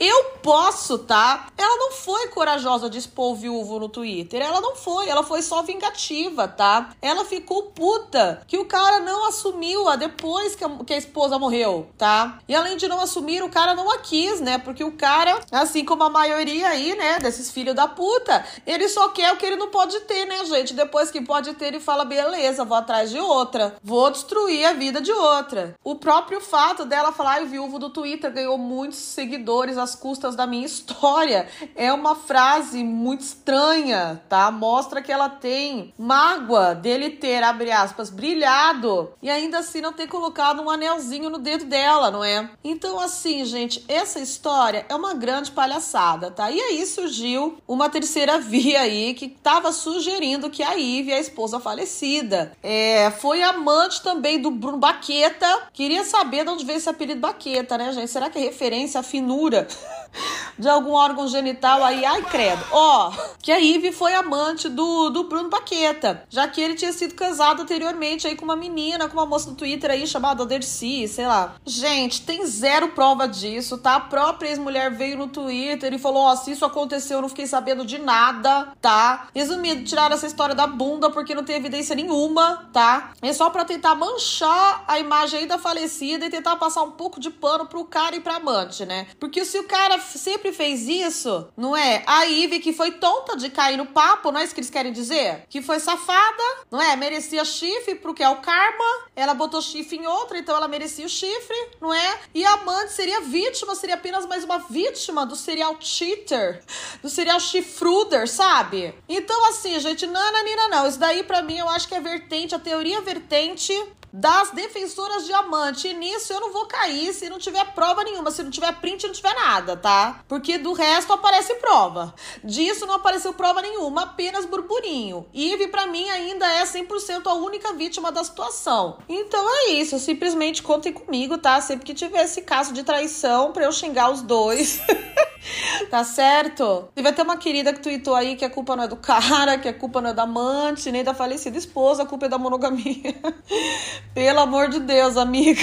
Eu 0.00 0.24
posso, 0.42 0.96
tá? 0.96 1.48
Ela 1.58 1.76
não 1.76 1.90
foi 1.90 2.28
corajosa 2.28 2.88
de 2.88 2.98
expor 2.98 3.32
o 3.32 3.34
viúvo 3.34 3.80
no 3.80 3.88
Twitter. 3.88 4.40
Ela 4.40 4.60
não 4.60 4.76
foi. 4.76 5.08
Ela 5.08 5.24
foi 5.24 5.42
só 5.42 5.60
vingativa, 5.62 6.46
tá? 6.46 6.90
Ela 7.02 7.24
ficou 7.24 7.64
puta 7.64 8.37
que 8.46 8.58
o 8.58 8.64
cara 8.64 9.00
não 9.00 9.28
assumiu 9.28 9.88
a 9.88 9.96
depois 9.96 10.54
que 10.54 10.64
a, 10.64 10.68
que 10.84 10.94
a 10.94 10.98
esposa 10.98 11.38
morreu, 11.38 11.88
tá? 11.96 12.38
E 12.48 12.54
além 12.54 12.76
de 12.76 12.88
não 12.88 13.00
assumir, 13.00 13.42
o 13.42 13.48
cara 13.48 13.74
não 13.74 13.90
a 13.90 13.98
quis, 13.98 14.40
né? 14.40 14.58
Porque 14.58 14.84
o 14.84 14.92
cara, 14.92 15.40
assim 15.50 15.84
como 15.84 16.04
a 16.04 16.10
maioria 16.10 16.68
aí, 16.68 16.94
né, 16.96 17.18
desses 17.18 17.50
filhos 17.50 17.74
da 17.74 17.86
puta, 17.86 18.44
ele 18.66 18.88
só 18.88 19.08
quer 19.08 19.32
o 19.32 19.36
que 19.36 19.46
ele 19.46 19.56
não 19.56 19.68
pode 19.68 19.98
ter, 20.00 20.24
né, 20.26 20.44
gente? 20.44 20.74
Depois 20.74 21.10
que 21.10 21.20
pode 21.20 21.54
ter, 21.54 21.66
ele 21.66 21.80
fala: 21.80 22.04
beleza, 22.04 22.64
vou 22.64 22.76
atrás 22.76 23.10
de 23.10 23.18
outra. 23.18 23.76
Vou 23.82 24.10
destruir 24.10 24.64
a 24.66 24.72
vida 24.72 25.00
de 25.00 25.12
outra. 25.12 25.74
O 25.82 25.94
próprio 25.94 26.40
fato 26.40 26.84
dela 26.84 27.12
falar, 27.12 27.42
o 27.42 27.46
viúvo 27.46 27.78
do 27.78 27.90
Twitter 27.90 28.32
ganhou 28.32 28.58
muitos 28.58 28.98
seguidores 28.98 29.78
às 29.78 29.94
custas 29.94 30.34
da 30.34 30.46
minha 30.46 30.66
história. 30.66 31.48
É 31.74 31.92
uma 31.92 32.14
frase 32.14 32.82
muito 32.82 33.22
estranha, 33.22 34.22
tá? 34.28 34.50
Mostra 34.50 35.02
que 35.02 35.12
ela 35.12 35.28
tem 35.28 35.92
mágoa 35.98 36.74
dele 36.74 37.10
ter, 37.10 37.42
abre 37.42 37.70
aspas, 37.70 38.10
brilhado 38.28 39.10
e 39.22 39.30
ainda 39.30 39.58
assim 39.58 39.80
não 39.80 39.92
ter 39.92 40.06
colocado 40.06 40.60
um 40.60 40.68
anelzinho 40.68 41.30
no 41.30 41.38
dedo 41.38 41.64
dela, 41.64 42.10
não 42.10 42.22
é? 42.22 42.50
Então, 42.62 43.00
assim, 43.00 43.44
gente, 43.46 43.82
essa 43.88 44.20
história 44.20 44.84
é 44.88 44.94
uma 44.94 45.14
grande 45.14 45.50
palhaçada, 45.50 46.30
tá? 46.30 46.50
E 46.50 46.60
aí 46.60 46.84
surgiu 46.84 47.58
uma 47.66 47.88
terceira 47.88 48.38
via 48.38 48.82
aí 48.82 49.14
que 49.14 49.28
tava 49.28 49.72
sugerindo 49.72 50.50
que 50.50 50.62
a 50.62 50.76
Ive, 50.76 51.12
a 51.12 51.18
esposa 51.18 51.58
falecida, 51.58 52.52
é, 52.62 53.10
foi 53.12 53.42
amante 53.42 54.02
também 54.02 54.40
do 54.40 54.50
Bruno 54.50 54.78
Baqueta. 54.78 55.68
Queria 55.72 56.04
saber 56.04 56.44
de 56.44 56.50
onde 56.50 56.64
veio 56.66 56.76
esse 56.76 56.88
apelido 56.88 57.20
Baqueta, 57.20 57.78
né, 57.78 57.92
gente? 57.92 58.10
Será 58.10 58.28
que 58.28 58.38
é 58.38 58.42
referência 58.42 59.00
à 59.00 59.02
finura 59.02 59.66
de 60.58 60.68
algum 60.68 60.92
órgão 60.92 61.28
genital 61.28 61.84
aí, 61.84 62.04
ai 62.04 62.22
credo. 62.22 62.64
Ó, 62.72 63.12
que 63.40 63.52
a 63.52 63.58
Ive 63.58 63.92
foi 63.92 64.14
amante 64.14 64.68
do, 64.68 65.10
do 65.10 65.24
Bruno 65.24 65.48
Baqueta, 65.48 66.24
já 66.28 66.48
que 66.48 66.60
ele 66.60 66.74
tinha 66.74 66.92
sido 66.92 67.14
casado 67.14 67.62
anteriormente 67.62 68.26
aí 68.26 68.34
com 68.34 68.44
uma 68.44 68.56
menina, 68.56 69.08
com 69.08 69.14
uma 69.14 69.26
moça 69.26 69.50
do 69.50 69.56
Twitter 69.56 69.90
aí 69.90 70.06
chamada 70.06 70.44
Dercy, 70.44 71.06
sei 71.08 71.26
lá. 71.26 71.54
Gente, 71.64 72.22
tem 72.22 72.44
zero 72.46 72.88
prova 72.88 73.28
disso, 73.28 73.78
tá? 73.78 73.96
A 73.96 74.00
própria 74.00 74.48
ex-mulher 74.48 74.90
veio 74.90 75.18
no 75.18 75.28
Twitter 75.28 75.92
e 75.92 75.98
falou: 75.98 76.22
Ó, 76.22 76.32
oh, 76.32 76.36
se 76.36 76.52
isso 76.52 76.64
aconteceu, 76.64 77.18
eu 77.18 77.22
não 77.22 77.28
fiquei 77.28 77.46
sabendo 77.46 77.84
de 77.84 77.98
nada, 77.98 78.72
tá? 78.80 79.28
Resumindo, 79.34 79.84
tiraram 79.84 80.14
essa 80.14 80.26
história 80.26 80.54
da 80.54 80.66
bunda 80.66 81.10
porque 81.10 81.34
não 81.34 81.44
tem 81.44 81.56
evidência 81.56 81.94
nenhuma, 81.94 82.68
tá? 82.72 83.12
É 83.22 83.32
só 83.32 83.50
pra 83.50 83.64
tentar 83.64 83.94
manchar 83.94 84.84
a 84.86 84.98
imagem 84.98 85.40
aí 85.40 85.46
da 85.46 85.58
falecida 85.58 86.26
e 86.26 86.30
tentar 86.30 86.56
passar 86.56 86.82
um 86.82 86.92
pouco 86.92 87.20
de 87.20 87.30
pano 87.30 87.66
pro 87.66 87.84
cara 87.84 88.16
e 88.16 88.20
pra 88.20 88.36
amante, 88.36 88.84
né? 88.84 89.06
Porque 89.18 89.44
se 89.44 89.58
o 89.58 89.64
cara 89.64 89.97
sempre 90.00 90.52
fez 90.52 90.88
isso, 90.88 91.48
não 91.56 91.76
é? 91.76 92.02
A 92.06 92.26
Ive, 92.26 92.60
que 92.60 92.72
foi 92.72 92.92
tonta 92.92 93.36
de 93.36 93.50
cair 93.50 93.76
no 93.76 93.86
papo, 93.86 94.30
não 94.30 94.40
é 94.40 94.44
isso 94.44 94.54
que 94.54 94.60
eles 94.60 94.70
querem 94.70 94.92
dizer? 94.92 95.44
Que 95.48 95.62
foi 95.62 95.80
safada, 95.80 96.42
não 96.70 96.80
é? 96.80 96.96
Merecia 96.96 97.44
chifre, 97.44 97.94
porque 97.96 98.22
é 98.22 98.28
o 98.28 98.36
karma. 98.36 99.08
Ela 99.14 99.34
botou 99.34 99.60
chifre 99.60 99.96
em 99.96 100.06
outra, 100.06 100.38
então 100.38 100.56
ela 100.56 100.68
merecia 100.68 101.06
o 101.06 101.08
chifre, 101.08 101.56
não 101.80 101.92
é? 101.92 102.18
E 102.34 102.44
a 102.44 102.54
amante 102.54 102.92
seria 102.92 103.20
vítima, 103.20 103.74
seria 103.74 103.94
apenas 103.94 104.26
mais 104.26 104.44
uma 104.44 104.58
vítima 104.58 105.26
do 105.26 105.36
serial 105.36 105.76
cheater, 105.80 106.62
do 107.02 107.08
serial 107.08 107.40
chifruder, 107.40 108.28
sabe? 108.28 108.94
Então, 109.08 109.48
assim, 109.48 109.78
gente, 109.80 110.06
nananina 110.06 110.68
não. 110.68 110.86
Isso 110.86 110.98
daí, 110.98 111.22
para 111.22 111.42
mim, 111.42 111.58
eu 111.58 111.68
acho 111.68 111.88
que 111.88 111.94
é 111.94 112.00
vertente, 112.00 112.54
a 112.54 112.58
teoria 112.58 113.00
vertente 113.00 113.72
das 114.12 114.50
defensoras 114.50 115.26
de 115.26 115.32
amante. 115.32 115.88
E 115.88 115.94
nisso 115.94 116.32
eu 116.32 116.40
não 116.40 116.52
vou 116.52 116.66
cair 116.66 117.12
se 117.12 117.28
não 117.28 117.38
tiver 117.38 117.64
prova 117.74 118.04
nenhuma, 118.04 118.30
se 118.30 118.42
não 118.42 118.50
tiver 118.50 118.72
print, 118.80 119.06
não 119.06 119.12
tiver 119.12 119.34
nada, 119.34 119.76
tá? 119.76 120.20
Porque 120.28 120.58
do 120.58 120.72
resto 120.72 121.12
aparece 121.12 121.54
prova. 121.56 122.14
Disso 122.42 122.86
não 122.86 122.94
apareceu 122.94 123.32
prova 123.32 123.62
nenhuma, 123.62 124.02
apenas 124.02 124.46
burburinho. 124.46 125.26
Ive, 125.32 125.68
para 125.68 125.86
mim, 125.86 126.08
ainda 126.10 126.46
é 126.46 126.64
100% 126.64 127.26
a 127.26 127.34
única 127.34 127.72
vítima 127.72 128.10
da 128.10 128.24
situação. 128.24 128.98
Então 129.08 129.44
é 129.48 129.70
isso, 129.72 129.98
simplesmente 129.98 130.62
contem 130.62 130.92
comigo, 130.92 131.38
tá? 131.38 131.60
Sempre 131.60 131.86
que 131.86 131.94
tiver 131.94 132.24
esse 132.24 132.42
caso 132.42 132.72
de 132.72 132.82
traição, 132.82 133.52
pra 133.52 133.64
eu 133.64 133.72
xingar 133.72 134.10
os 134.10 134.22
dois. 134.22 134.80
tá 135.90 136.04
certo? 136.04 136.88
E 136.96 137.02
vai 137.02 137.12
ter 137.12 137.22
uma 137.22 137.36
querida 137.36 137.72
que 137.72 137.80
tweetou 137.80 138.14
aí 138.14 138.36
que 138.36 138.44
a 138.44 138.50
culpa 138.50 138.76
não 138.76 138.84
é 138.84 138.88
do 138.88 138.96
cara, 138.96 139.58
que 139.58 139.68
a 139.68 139.74
culpa 139.74 140.00
não 140.00 140.10
é 140.10 140.14
da 140.14 140.22
amante, 140.22 140.90
nem 140.90 141.04
da 141.04 141.14
falecida 141.14 141.56
esposa, 141.56 142.02
a 142.02 142.06
culpa 142.06 142.26
é 142.26 142.28
da 142.28 142.38
monogamia. 142.38 143.14
Pelo 144.14 144.40
amor 144.40 144.68
de 144.68 144.80
Deus, 144.80 145.16
amiga. 145.16 145.62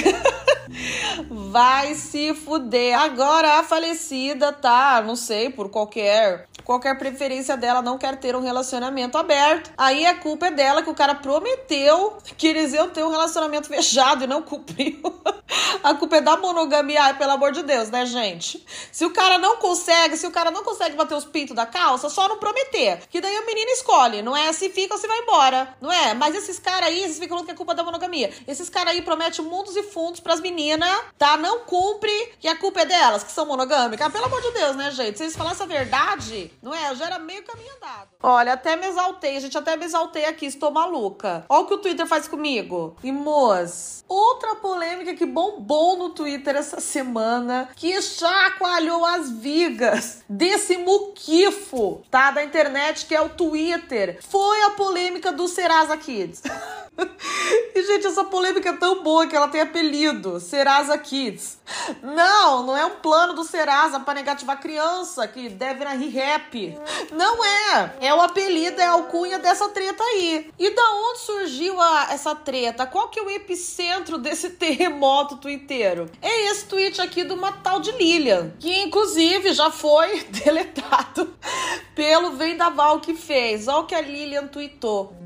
Vai 1.52 1.96
se 1.96 2.34
fuder. 2.34 2.98
Agora 3.00 3.60
a 3.60 3.64
falecida 3.64 4.52
tá, 4.52 5.02
não 5.06 5.16
sei, 5.16 5.50
por 5.50 5.70
qualquer 5.70 6.48
qualquer 6.66 6.98
preferência 6.98 7.56
dela, 7.56 7.82
não 7.82 7.98
quer 7.98 8.18
ter 8.18 8.36
um 8.36 8.42
relacionamento 8.42 9.18
aberto. 9.18 9.72
Aí 9.78 10.06
a 10.06 10.16
culpa 10.16 10.48
é 10.48 10.52
dela 10.52 10.82
que 10.82 10.90
o 10.90 10.96
cara 10.96 11.16
prometeu 11.16 12.18
que 12.38 12.48
eles 12.48 12.74
iam 12.74 12.90
ter 12.90 13.06
um 13.06 13.10
relacionamento 13.10 13.68
fechado 13.68 14.24
e 14.24 14.28
não 14.28 14.42
cumpriu. 14.42 15.00
a 15.84 15.94
culpa 15.94 16.18
é 16.18 16.22
da 16.22 16.36
monogamia, 16.36 17.04
ai, 17.04 17.18
pelo 17.18 17.32
amor 17.32 17.52
de 17.52 17.62
Deus, 17.64 17.90
né, 17.90 18.06
gente? 18.06 18.66
Se 18.92 19.06
o 19.06 19.12
cara 19.12 19.38
não 19.38 19.58
consegue, 19.58 20.18
se 20.18 20.26
o 20.26 20.32
cara 20.32 20.50
não 20.50 20.64
consegue 20.64 20.96
bater 20.96 21.16
os 21.16 21.26
pintos 21.26 21.56
da 21.56 21.66
calça, 21.66 22.10
só 22.10 22.28
não 22.28 22.38
prometer. 22.38 23.04
Que 23.10 23.22
daí 23.22 23.38
o 23.38 23.46
menino 23.46 23.72
escolhe, 23.72 24.22
não 24.22 24.36
é 24.36 24.52
se 24.52 24.70
fica 24.70 24.96
ou 24.96 25.00
se 25.00 25.08
vai 25.08 25.20
embora, 25.20 25.76
não 25.80 25.92
é? 25.92 26.14
Mas 26.14 26.36
esses 26.36 26.58
caras 26.58 26.90
aí, 26.90 27.02
vocês 27.02 27.20
ficam 27.20 27.38
falando 27.38 27.46
que 27.46 27.52
é 27.52 27.56
culpa 27.56 27.76
da 27.76 27.84
monogamia. 27.84 28.34
Esses 28.48 28.70
caras 28.70 28.94
aí 28.94 29.02
prometem 29.04 29.46
mundos 29.46 29.76
e 29.76 29.84
fundos 29.84 30.20
pras 30.20 30.40
meninas, 30.42 30.90
tá? 31.18 31.38
Não 31.38 31.60
cumpre, 31.60 32.34
que 32.40 32.48
a 32.48 32.56
culpa 32.56 32.82
é 32.82 32.86
delas, 32.86 33.24
que 33.24 33.32
são 33.32 33.46
monogâmicas. 33.46 34.08
Ah, 34.08 34.10
pelo 34.10 34.26
amor 34.26 34.42
de 34.42 34.52
Deus, 34.52 34.76
né, 34.76 34.90
gente? 34.92 35.18
Se 35.18 35.24
eles 35.24 35.36
falassem 35.36 35.66
a 35.66 35.68
verdade, 35.68 36.52
Não 36.66 36.74
é? 36.74 36.90
Eu 36.90 36.96
já 36.96 37.06
era 37.06 37.20
meio 37.20 37.44
caminho 37.44 37.72
andado. 37.76 38.10
Olha, 38.24 38.54
até 38.54 38.76
me 38.76 38.88
exaltei, 38.88 39.40
gente, 39.40 39.56
até 39.56 39.78
me 39.78 39.86
exaltei 39.86 40.26
aqui, 40.26 40.48
estou 40.48 40.72
maluca. 40.72 41.46
Olha 41.48 41.62
o 41.62 41.68
que 41.68 41.74
o 41.76 41.78
Twitter 41.78 42.08
faz 42.08 42.28
comigo. 42.28 42.96
E, 43.04 43.12
moço, 43.12 44.04
outra 44.08 44.56
polêmica 44.56 45.14
que 45.14 45.28
bombou 45.28 45.96
no 45.96 46.10
Twitter 46.10 46.56
essa 46.56 46.80
semana, 46.80 47.70
que 47.76 48.02
chacoalhou 48.02 49.06
as 49.06 49.30
vigas 49.30 50.24
desse 50.28 50.76
muquifo, 50.78 52.02
tá? 52.10 52.32
Da 52.32 52.44
internet, 52.44 53.06
que 53.06 53.14
é 53.14 53.22
o 53.22 53.30
Twitter, 53.30 54.18
foi 54.28 54.64
a 54.64 54.72
polêmica 54.72 55.32
do 55.32 55.48
Serasa 55.48 55.96
Kids. 55.96 56.42
E, 57.76 57.84
gente, 57.84 58.08
essa 58.08 58.24
polêmica 58.24 58.70
é 58.70 58.78
tão 58.78 59.04
boa 59.04 59.28
que 59.28 59.36
ela 59.36 59.50
tem 59.50 59.60
apelido: 59.60 60.40
Serasa 60.40 60.98
Kids. 60.98 61.60
Não, 62.02 62.66
não 62.66 62.78
é 62.78 62.86
um 62.86 62.96
plano 63.02 63.34
do 63.34 63.44
Serasa 63.44 64.00
para 64.00 64.14
negativar 64.14 64.62
criança 64.62 65.28
que 65.28 65.50
deve 65.50 65.84
na 65.84 65.92
ReHap. 65.92 66.80
Não 67.12 67.44
é. 67.44 67.96
É 68.00 68.14
o 68.14 68.22
apelido, 68.22 68.80
é 68.80 68.86
a 68.86 68.92
alcunha 68.92 69.40
dessa 69.40 69.68
treta 69.70 70.02
aí. 70.02 70.50
E 70.58 70.70
da 70.70 70.92
onde 70.94 71.20
surgiu 71.20 71.82
a, 71.82 72.08
essa 72.12 72.34
treta? 72.34 72.88
Qual 72.88 73.10
que 73.10 73.20
é 73.20 73.24
o 73.24 73.30
epicentro 73.30 74.18
desse 74.18 74.52
terremoto 74.56 75.36
twitteiro? 75.36 76.10
É 76.22 76.52
esse 76.52 76.66
tweet 76.68 77.02
aqui 77.02 77.26
de 77.26 77.34
uma 77.34 77.52
tal 77.52 77.82
de 77.82 77.92
Lilian, 77.92 78.54
que 78.58 78.74
inclusive 78.84 79.52
já 79.52 79.70
foi 79.70 80.22
deletado 80.32 81.36
pelo 81.94 82.38
Vendaval 82.38 83.02
que 83.02 83.14
fez. 83.14 83.68
Olha 83.68 83.80
o 83.80 83.86
que 83.86 83.96
a 83.96 84.02
Lilian 84.02 84.48
tweetou. 84.48 85.25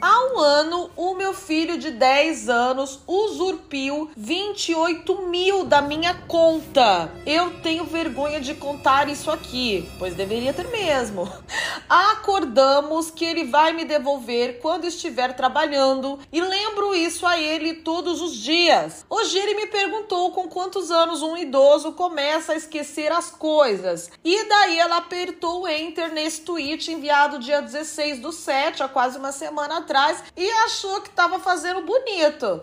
Há 0.00 0.32
um 0.32 0.38
ano, 0.38 0.90
o 0.96 1.14
meu 1.14 1.34
filho 1.34 1.76
de 1.76 1.90
10 1.90 2.48
anos 2.48 3.00
usurpiu 3.04 4.08
28 4.16 5.22
mil 5.22 5.64
da 5.64 5.82
minha 5.82 6.14
conta. 6.28 7.10
Eu 7.26 7.60
tenho 7.62 7.84
vergonha 7.84 8.40
de 8.40 8.54
contar 8.54 9.08
isso 9.08 9.28
aqui, 9.28 9.90
pois 9.98 10.14
deveria 10.14 10.52
ter 10.52 10.68
mesmo. 10.68 11.28
Acordamos 11.88 13.10
que 13.10 13.24
ele 13.24 13.44
vai 13.44 13.72
me 13.72 13.84
devolver 13.84 14.60
quando 14.60 14.84
estiver 14.84 15.34
trabalhando 15.34 16.20
e 16.32 16.40
lembro 16.40 16.94
isso 16.94 17.26
a 17.26 17.36
ele 17.36 17.74
todos 17.74 18.22
os 18.22 18.36
dias. 18.36 19.04
Hoje 19.10 19.36
ele 19.36 19.54
me 19.54 19.66
perguntou 19.66 20.30
com 20.30 20.46
quantos 20.46 20.92
anos 20.92 21.22
um 21.22 21.36
idoso 21.36 21.90
começa 21.92 22.52
a 22.52 22.56
esquecer 22.56 23.10
as 23.10 23.30
coisas. 23.32 24.10
E 24.24 24.44
daí 24.44 24.78
ela 24.78 24.98
apertou 24.98 25.62
o 25.62 25.68
enter 25.68 26.12
nesse 26.12 26.42
tweet 26.42 26.92
enviado 26.92 27.40
dia 27.40 27.60
16 27.60 28.20
do 28.20 28.30
7, 28.30 28.82
há 28.82 28.88
quase 28.88 29.18
uma 29.18 29.32
semana 29.32 29.87
e 30.36 30.50
achou 30.64 31.00
que 31.00 31.10
tava 31.10 31.38
fazendo 31.38 31.80
bonito. 31.80 32.60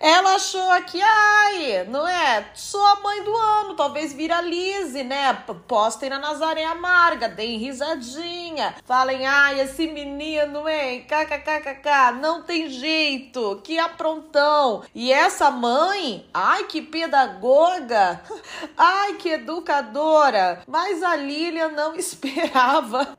Ela 0.00 0.36
achou 0.36 0.70
aqui, 0.70 1.00
ai, 1.02 1.84
não 1.88 2.08
é? 2.08 2.46
Sou 2.54 2.84
a 2.86 3.00
mãe 3.00 3.22
do 3.22 3.36
ano, 3.36 3.74
talvez 3.74 4.14
viralize, 4.14 5.02
né? 5.02 5.32
Postem 5.68 6.08
na 6.08 6.18
Nazaré 6.18 6.64
Amarga, 6.64 7.28
deem 7.28 7.58
risadinha, 7.58 8.74
falem, 8.86 9.26
ai, 9.26 9.60
esse 9.60 9.86
menino, 9.86 10.66
hein? 10.66 11.06
KKKKK, 11.06 12.18
não 12.20 12.42
tem 12.42 12.68
jeito, 12.70 13.60
que 13.62 13.78
aprontão. 13.78 14.82
E 14.94 15.12
essa 15.12 15.50
mãe, 15.50 16.26
ai, 16.32 16.64
que 16.64 16.80
pedagoga, 16.80 18.22
ai, 18.76 19.14
que 19.14 19.28
educadora. 19.28 20.62
Mas 20.66 21.02
a 21.02 21.14
Lilian 21.14 21.68
não 21.68 21.94
esperava 21.96 23.16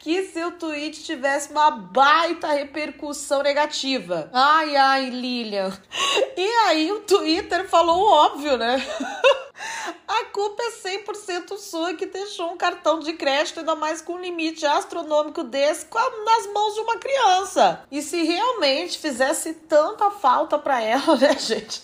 que 0.00 0.24
seu 0.24 0.52
tweet 0.52 1.04
tivesse 1.04 1.52
uma 1.52 1.70
baita 1.70 2.48
repercussão 2.48 2.79
negativa. 3.42 4.30
Ai, 4.32 4.76
ai, 4.76 5.10
Lilian. 5.10 5.72
E 6.36 6.48
aí 6.66 6.90
o 6.92 7.00
Twitter 7.00 7.68
falou 7.68 7.98
o 8.00 8.10
óbvio, 8.10 8.56
né? 8.56 8.82
A 10.06 10.24
culpa 10.26 10.62
é 10.62 10.70
100% 10.98 11.56
sua 11.56 11.94
que 11.94 12.06
deixou 12.06 12.52
um 12.52 12.56
cartão 12.56 12.98
de 12.98 13.12
crédito, 13.12 13.60
ainda 13.60 13.74
mais 13.74 14.00
com 14.00 14.14
um 14.14 14.20
limite 14.20 14.66
astronômico 14.66 15.42
desse, 15.42 15.86
nas 16.24 16.46
mãos 16.52 16.74
de 16.74 16.80
uma 16.80 16.96
criança. 16.96 17.82
E 17.90 18.02
se 18.02 18.22
realmente 18.22 18.98
fizesse 18.98 19.54
tanta 19.54 20.10
falta 20.10 20.58
para 20.58 20.82
ela, 20.82 21.16
né, 21.18 21.36
gente? 21.38 21.82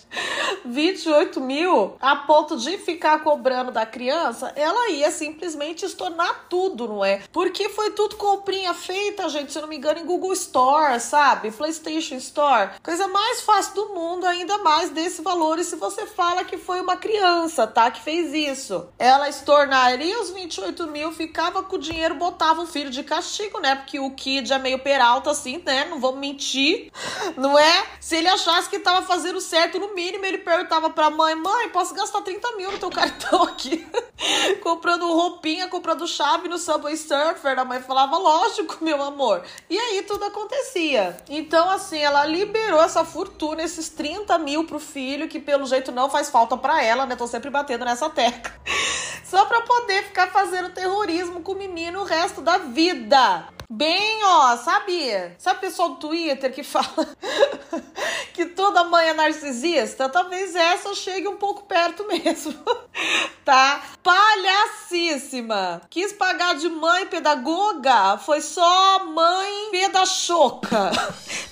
28 0.65 1.39
mil 1.39 1.95
a 1.99 2.15
ponto 2.15 2.57
de 2.57 2.77
ficar 2.77 3.23
cobrando 3.23 3.71
da 3.71 3.85
criança, 3.85 4.51
ela 4.55 4.89
ia 4.89 5.11
simplesmente 5.11 5.85
estornar 5.85 6.47
tudo, 6.49 6.87
não 6.87 7.05
é? 7.05 7.21
Porque 7.31 7.69
foi 7.69 7.91
tudo 7.91 8.15
comprinha 8.15 8.73
feita, 8.73 9.29
gente, 9.29 9.51
se 9.51 9.61
não 9.61 9.67
me 9.67 9.77
engano, 9.77 9.99
em 9.99 10.05
Google 10.05 10.33
Store, 10.33 10.99
sabe? 10.99 11.51
PlayStation 11.51 12.15
Store. 12.15 12.71
Coisa 12.83 13.07
mais 13.07 13.41
fácil 13.41 13.75
do 13.75 13.89
mundo, 13.89 14.25
ainda 14.25 14.57
mais 14.59 14.89
desse 14.89 15.21
valor. 15.21 15.59
E 15.59 15.63
se 15.63 15.75
você 15.75 16.05
fala 16.05 16.43
que 16.43 16.57
foi 16.57 16.81
uma 16.81 16.97
criança, 16.97 17.66
tá? 17.67 17.91
Que 17.91 18.01
fez 18.01 18.33
isso. 18.33 18.87
Ela 18.97 19.29
estornaria 19.29 20.19
os 20.19 20.31
28 20.31 20.87
mil, 20.87 21.11
ficava 21.11 21.63
com 21.63 21.75
o 21.75 21.79
dinheiro, 21.79 22.15
botava 22.15 22.61
o 22.61 22.67
filho 22.67 22.89
de 22.89 23.03
castigo, 23.03 23.59
né? 23.59 23.75
Porque 23.75 23.99
o 23.99 24.11
Kid 24.11 24.51
é 24.51 24.59
meio 24.59 24.79
peralta, 24.79 25.31
assim, 25.31 25.61
né? 25.65 25.85
Não 25.85 25.99
vamos 25.99 26.19
mentir, 26.19 26.91
não 27.37 27.57
é? 27.57 27.85
Se 27.99 28.15
ele 28.15 28.27
achasse 28.27 28.69
que 28.69 28.79
tava 28.79 29.05
fazendo 29.05 29.39
certo, 29.39 29.79
no 29.79 29.93
mínimo 29.93 30.25
ele 30.25 30.39
perguntava 30.39 30.89
pra 30.89 31.09
mãe: 31.09 31.35
mãe, 31.35 31.69
posso 31.69 31.93
gastar 31.93 32.21
30 32.21 32.55
mil 32.55 32.71
no 32.71 32.79
teu 32.79 32.89
cartão 32.89 33.43
aqui? 33.43 33.85
comprando 34.61 35.05
roupinha, 35.13 35.67
comprando 35.67 36.07
chave 36.07 36.47
no 36.47 36.57
Subway 36.57 36.97
Surfer. 36.97 37.57
A 37.57 37.65
mãe 37.65 37.81
falava: 37.81 38.17
lógico, 38.17 38.83
meu 38.83 39.01
amor. 39.01 39.43
E 39.69 39.77
aí 39.77 40.03
tudo 40.03 40.25
acontecia. 40.25 41.17
Então, 41.29 41.69
assim, 41.69 41.99
ela 41.99 42.25
liberou 42.25 42.81
essa 42.81 43.03
fortuna, 43.03 43.61
esses 43.61 43.89
30 43.89 44.37
mil 44.39 44.65
pro 44.65 44.79
filho, 44.79 45.27
que 45.27 45.39
pelo 45.39 45.65
jeito 45.65 45.91
não 45.91 46.09
faz 46.09 46.29
falta 46.29 46.57
para 46.57 46.83
ela, 46.83 47.05
né? 47.05 47.15
Tô 47.15 47.27
sempre 47.27 47.49
batendo 47.57 47.85
nessa 47.85 48.09
tecla. 48.09 48.53
Só 49.25 49.45
pra 49.45 49.61
poder 49.61 50.03
ficar 50.03 50.27
fazendo 50.27 50.69
terrorismo 50.69 51.41
com 51.41 51.53
o 51.53 51.57
menino 51.57 52.01
o 52.01 52.05
resto 52.05 52.41
da 52.41 52.57
vida. 52.57 53.47
Bem, 53.69 54.23
ó, 54.23 54.55
sabe? 54.55 55.11
Sabe 55.37 55.57
o 55.57 55.61
pessoal 55.61 55.89
do 55.89 55.95
Twitter 55.97 56.53
que 56.53 56.63
fala 56.63 56.85
que 58.33 58.45
toda 58.45 58.85
mãe 58.85 59.09
é 59.09 59.13
narcisista? 59.13 60.07
Talvez 60.07 60.55
essa 60.55 60.95
chegue 60.95 61.27
um 61.27 61.35
pouco 61.35 61.65
perto 61.65 62.07
mesmo, 62.07 62.53
tá? 63.43 63.81
Palhacíssima. 64.01 65.81
Quis 65.89 66.13
pagar 66.13 66.55
de 66.55 66.69
mãe 66.69 67.07
pedagoga, 67.07 68.17
foi 68.19 68.39
só 68.39 69.03
mãe 69.03 69.71
pedachoca. 69.71 70.91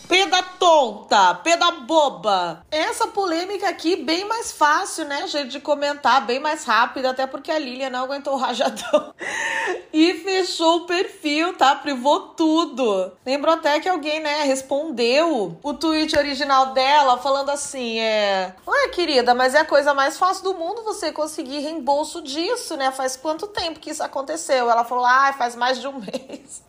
Peda 0.08 0.42
tonta, 0.60 1.34
peda 1.36 1.72
boba. 1.72 2.64
Essa 2.70 3.08
polêmica 3.08 3.68
aqui 3.68 3.96
bem 3.96 4.24
mais 4.26 4.52
fácil, 4.52 5.06
né, 5.06 5.28
gente, 5.28 5.50
de 5.50 5.60
comentar, 5.60 5.95
bem 6.26 6.40
mais 6.40 6.64
rápido, 6.64 7.08
até 7.08 7.28
porque 7.28 7.52
a 7.52 7.60
Lilian 7.60 7.90
não 7.90 8.04
aguentou 8.04 8.34
o 8.34 8.38
rajadão 8.38 9.14
e 9.94 10.14
fechou 10.16 10.78
o 10.78 10.86
perfil, 10.86 11.54
tá? 11.54 11.76
Privou 11.76 12.30
tudo. 12.30 13.12
Lembrou 13.26 13.54
até 13.54 13.80
que 13.80 13.90
alguém, 13.90 14.20
né, 14.20 14.44
respondeu 14.44 15.58
o 15.62 15.74
tweet 15.74 16.18
original 16.18 16.68
dela 16.74 17.18
falando 17.18 17.50
assim: 17.50 18.00
é. 18.00 18.54
Ué, 18.68 18.88
querida, 18.90 19.34
mas 19.34 19.56
é 19.56 19.60
a 19.60 19.66
coisa 19.66 19.94
mais 19.94 20.18
fácil 20.18 20.44
do 20.44 20.54
mundo 20.56 20.84
você 20.84 21.12
conseguir 21.12 21.60
reembolso 21.60 22.22
disso, 22.22 22.76
né? 22.76 22.92
Faz 22.92 23.16
quanto 23.16 23.48
tempo 23.48 23.80
que 23.80 23.90
isso 23.90 24.04
aconteceu? 24.04 24.70
Ela 24.70 24.84
falou: 24.84 25.06
ah, 25.06 25.34
faz 25.38 25.56
mais 25.56 25.80
de 25.80 25.88
um 25.88 26.00
mês. 26.00 26.64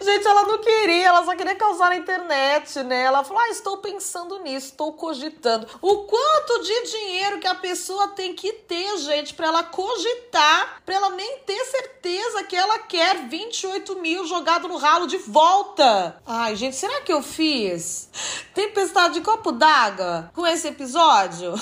Gente, 0.00 0.26
ela 0.26 0.44
não 0.44 0.58
queria, 0.58 1.08
ela 1.08 1.24
só 1.24 1.34
queria 1.34 1.54
causar 1.54 1.90
na 1.90 1.96
internet, 1.96 2.82
né? 2.82 3.02
Ela 3.02 3.24
falou: 3.24 3.42
ah, 3.42 3.48
estou 3.50 3.78
pensando 3.78 4.38
nisso, 4.40 4.68
estou 4.68 4.92
cogitando. 4.92 5.66
O 5.82 6.04
quanto 6.04 6.62
de 6.62 6.90
dinheiro 6.90 7.38
que 7.38 7.46
a 7.46 7.54
pessoa 7.54 8.08
tem 8.08 8.34
que 8.34 8.52
ter, 8.66 8.96
gente, 8.98 9.34
para 9.34 9.48
ela 9.48 9.62
cogitar, 9.64 10.82
para 10.84 10.94
ela 10.94 11.10
nem 11.10 11.38
ter 11.38 11.64
certeza 11.64 12.44
que 12.44 12.56
ela 12.56 12.78
quer 12.78 13.28
28 13.28 14.00
mil 14.00 14.26
jogado 14.26 14.68
no 14.68 14.76
ralo 14.76 15.06
de 15.06 15.18
volta. 15.18 16.20
Ai, 16.26 16.56
gente, 16.56 16.76
será 16.76 17.00
que 17.00 17.12
eu 17.12 17.22
fiz 17.22 18.08
tempestade 18.54 19.14
de 19.14 19.20
copo 19.20 19.52
d'água 19.52 20.30
com 20.34 20.46
esse 20.46 20.68
episódio? 20.68 21.54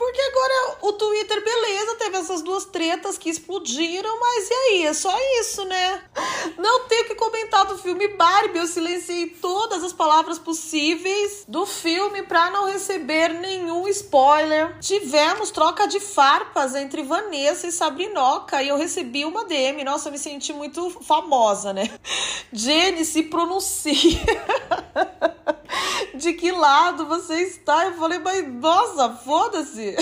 Porque 0.00 0.20
agora 0.22 0.78
o 0.80 0.92
Twitter, 0.94 1.44
beleza, 1.44 1.96
teve 1.96 2.16
essas 2.16 2.40
duas 2.40 2.64
tretas 2.64 3.18
que 3.18 3.28
explodiram, 3.28 4.18
mas 4.18 4.48
e 4.48 4.54
aí? 4.54 4.86
É 4.86 4.94
só 4.94 5.14
isso, 5.40 5.62
né? 5.66 6.02
Não 6.56 6.88
tenho 6.88 7.04
que 7.04 7.14
comentar 7.14 7.66
do 7.66 7.76
filme 7.76 8.08
Barbie, 8.08 8.58
eu 8.58 8.66
silenciei 8.66 9.26
todas 9.26 9.84
as 9.84 9.92
palavras 9.92 10.38
possíveis 10.38 11.44
do 11.46 11.66
filme 11.66 12.22
para 12.22 12.50
não 12.50 12.64
receber 12.64 13.28
nenhum 13.34 13.86
spoiler. 13.88 14.78
Tivemos 14.80 15.50
troca 15.50 15.86
de 15.86 16.00
farpas 16.14 16.74
entre 16.74 17.02
Vanessa 17.02 17.66
e 17.66 17.72
Sabrinoca 17.72 18.62
e 18.62 18.68
eu 18.68 18.76
recebi 18.76 19.24
uma 19.24 19.44
DM. 19.44 19.84
Nossa, 19.84 20.08
eu 20.08 20.12
me 20.12 20.18
senti 20.18 20.52
muito 20.52 20.90
famosa, 21.02 21.72
né? 21.72 21.90
Jenny, 22.52 23.04
se 23.04 23.24
pronuncia. 23.24 24.20
De 26.14 26.32
que 26.34 26.52
lado 26.52 27.06
você 27.06 27.42
está? 27.42 27.86
Eu 27.86 27.94
falei, 27.96 28.18
mas 28.18 28.46
nossa, 28.52 29.10
foda-se. 29.10 29.96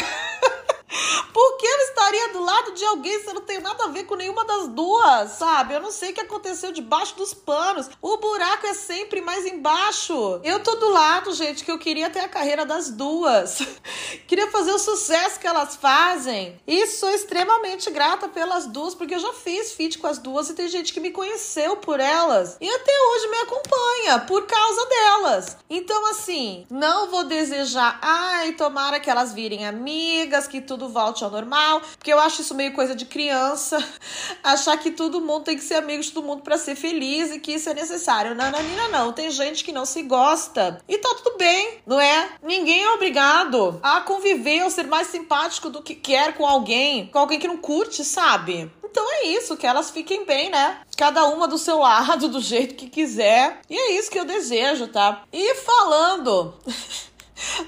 Por 1.32 1.56
que 1.56 1.66
eu 1.66 1.78
estaria 1.80 2.32
do 2.32 2.42
lado 2.42 2.72
de 2.72 2.84
alguém 2.84 3.20
se 3.20 3.26
eu 3.28 3.34
não 3.34 3.42
tenho 3.42 3.60
nada 3.60 3.84
a 3.84 3.88
ver 3.88 4.04
com 4.04 4.14
nenhuma 4.14 4.44
das 4.44 4.68
duas, 4.68 5.32
sabe? 5.32 5.74
Eu 5.74 5.80
não 5.80 5.90
sei 5.90 6.10
o 6.10 6.14
que 6.14 6.20
aconteceu 6.20 6.72
debaixo 6.72 7.16
dos 7.16 7.34
panos. 7.34 7.88
O 8.00 8.16
buraco 8.16 8.66
é 8.66 8.74
sempre 8.74 9.20
mais 9.20 9.46
embaixo. 9.46 10.40
Eu 10.42 10.60
tô 10.62 10.74
do 10.76 10.90
lado, 10.90 11.32
gente, 11.32 11.64
que 11.64 11.70
eu 11.70 11.78
queria 11.78 12.10
ter 12.10 12.20
a 12.20 12.28
carreira 12.28 12.64
das 12.64 12.90
duas. 12.90 13.58
queria 14.26 14.50
fazer 14.50 14.72
o 14.72 14.78
sucesso 14.78 15.38
que 15.38 15.46
elas 15.46 15.76
fazem. 15.76 16.60
E 16.66 16.86
sou 16.86 17.10
extremamente 17.10 17.90
grata 17.90 18.28
pelas 18.28 18.66
duas, 18.66 18.94
porque 18.94 19.14
eu 19.14 19.20
já 19.20 19.32
fiz 19.32 19.72
feat 19.72 19.98
com 19.98 20.06
as 20.06 20.18
duas 20.18 20.48
e 20.50 20.54
tem 20.54 20.68
gente 20.68 20.92
que 20.92 21.00
me 21.00 21.10
conheceu 21.10 21.76
por 21.76 22.00
elas. 22.00 22.56
E 22.60 22.68
até 22.68 22.92
hoje 22.92 23.28
me 23.28 23.36
acompanha 23.38 24.18
por 24.20 24.46
causa 24.46 24.86
delas. 24.86 25.56
Então, 25.68 26.06
assim, 26.06 26.66
não 26.70 27.10
vou 27.10 27.24
desejar, 27.24 27.98
ai, 28.02 28.52
tomara 28.52 29.00
que 29.00 29.10
elas 29.10 29.32
virem 29.32 29.66
amigas, 29.66 30.46
que 30.46 30.60
tudo 30.60 30.87
volte 30.88 31.22
ao 31.22 31.30
normal, 31.30 31.80
porque 31.80 32.12
eu 32.12 32.18
acho 32.18 32.42
isso 32.42 32.54
meio 32.54 32.72
coisa 32.72 32.94
de 32.94 33.04
criança, 33.04 33.78
achar 34.42 34.76
que 34.76 34.90
todo 34.90 35.20
mundo 35.20 35.44
tem 35.44 35.56
que 35.56 35.64
ser 35.64 35.74
amigo 35.74 36.02
de 36.02 36.10
todo 36.10 36.26
mundo 36.26 36.42
para 36.42 36.58
ser 36.58 36.74
feliz 36.74 37.30
e 37.30 37.38
que 37.38 37.52
isso 37.52 37.68
é 37.68 37.74
necessário. 37.74 38.34
Nananina, 38.34 38.88
não. 38.88 39.12
Tem 39.12 39.30
gente 39.30 39.64
que 39.64 39.72
não 39.72 39.84
se 39.84 40.02
gosta 40.02 40.80
e 40.88 40.98
tá 40.98 41.14
tudo 41.22 41.36
bem, 41.36 41.78
não 41.86 42.00
é? 42.00 42.30
Ninguém 42.42 42.82
é 42.82 42.90
obrigado 42.90 43.78
a 43.82 44.00
conviver 44.00 44.64
ou 44.64 44.70
ser 44.70 44.86
mais 44.86 45.08
simpático 45.08 45.70
do 45.70 45.82
que 45.82 45.94
quer 45.94 46.34
com 46.34 46.46
alguém, 46.46 47.06
com 47.06 47.18
alguém 47.18 47.38
que 47.38 47.48
não 47.48 47.56
curte, 47.56 48.04
sabe? 48.04 48.70
Então 48.90 49.04
é 49.12 49.26
isso, 49.26 49.56
que 49.56 49.66
elas 49.66 49.90
fiquem 49.90 50.24
bem, 50.24 50.50
né? 50.50 50.80
Cada 50.96 51.26
uma 51.26 51.46
do 51.46 51.58
seu 51.58 51.78
lado, 51.80 52.28
do 52.28 52.40
jeito 52.40 52.74
que 52.74 52.88
quiser. 52.88 53.60
E 53.68 53.76
é 53.76 53.92
isso 53.98 54.10
que 54.10 54.18
eu 54.18 54.24
desejo, 54.24 54.88
tá? 54.88 55.22
E 55.32 55.54
falando. 55.56 56.54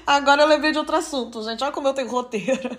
Agora 0.05 0.41
eu 0.41 0.47
lembrei 0.47 0.71
de 0.71 0.77
outro 0.77 0.95
assunto, 0.95 1.41
gente. 1.43 1.63
Olha 1.63 1.71
como 1.71 1.87
eu 1.87 1.93
tenho 1.93 2.09
roteiro. 2.09 2.69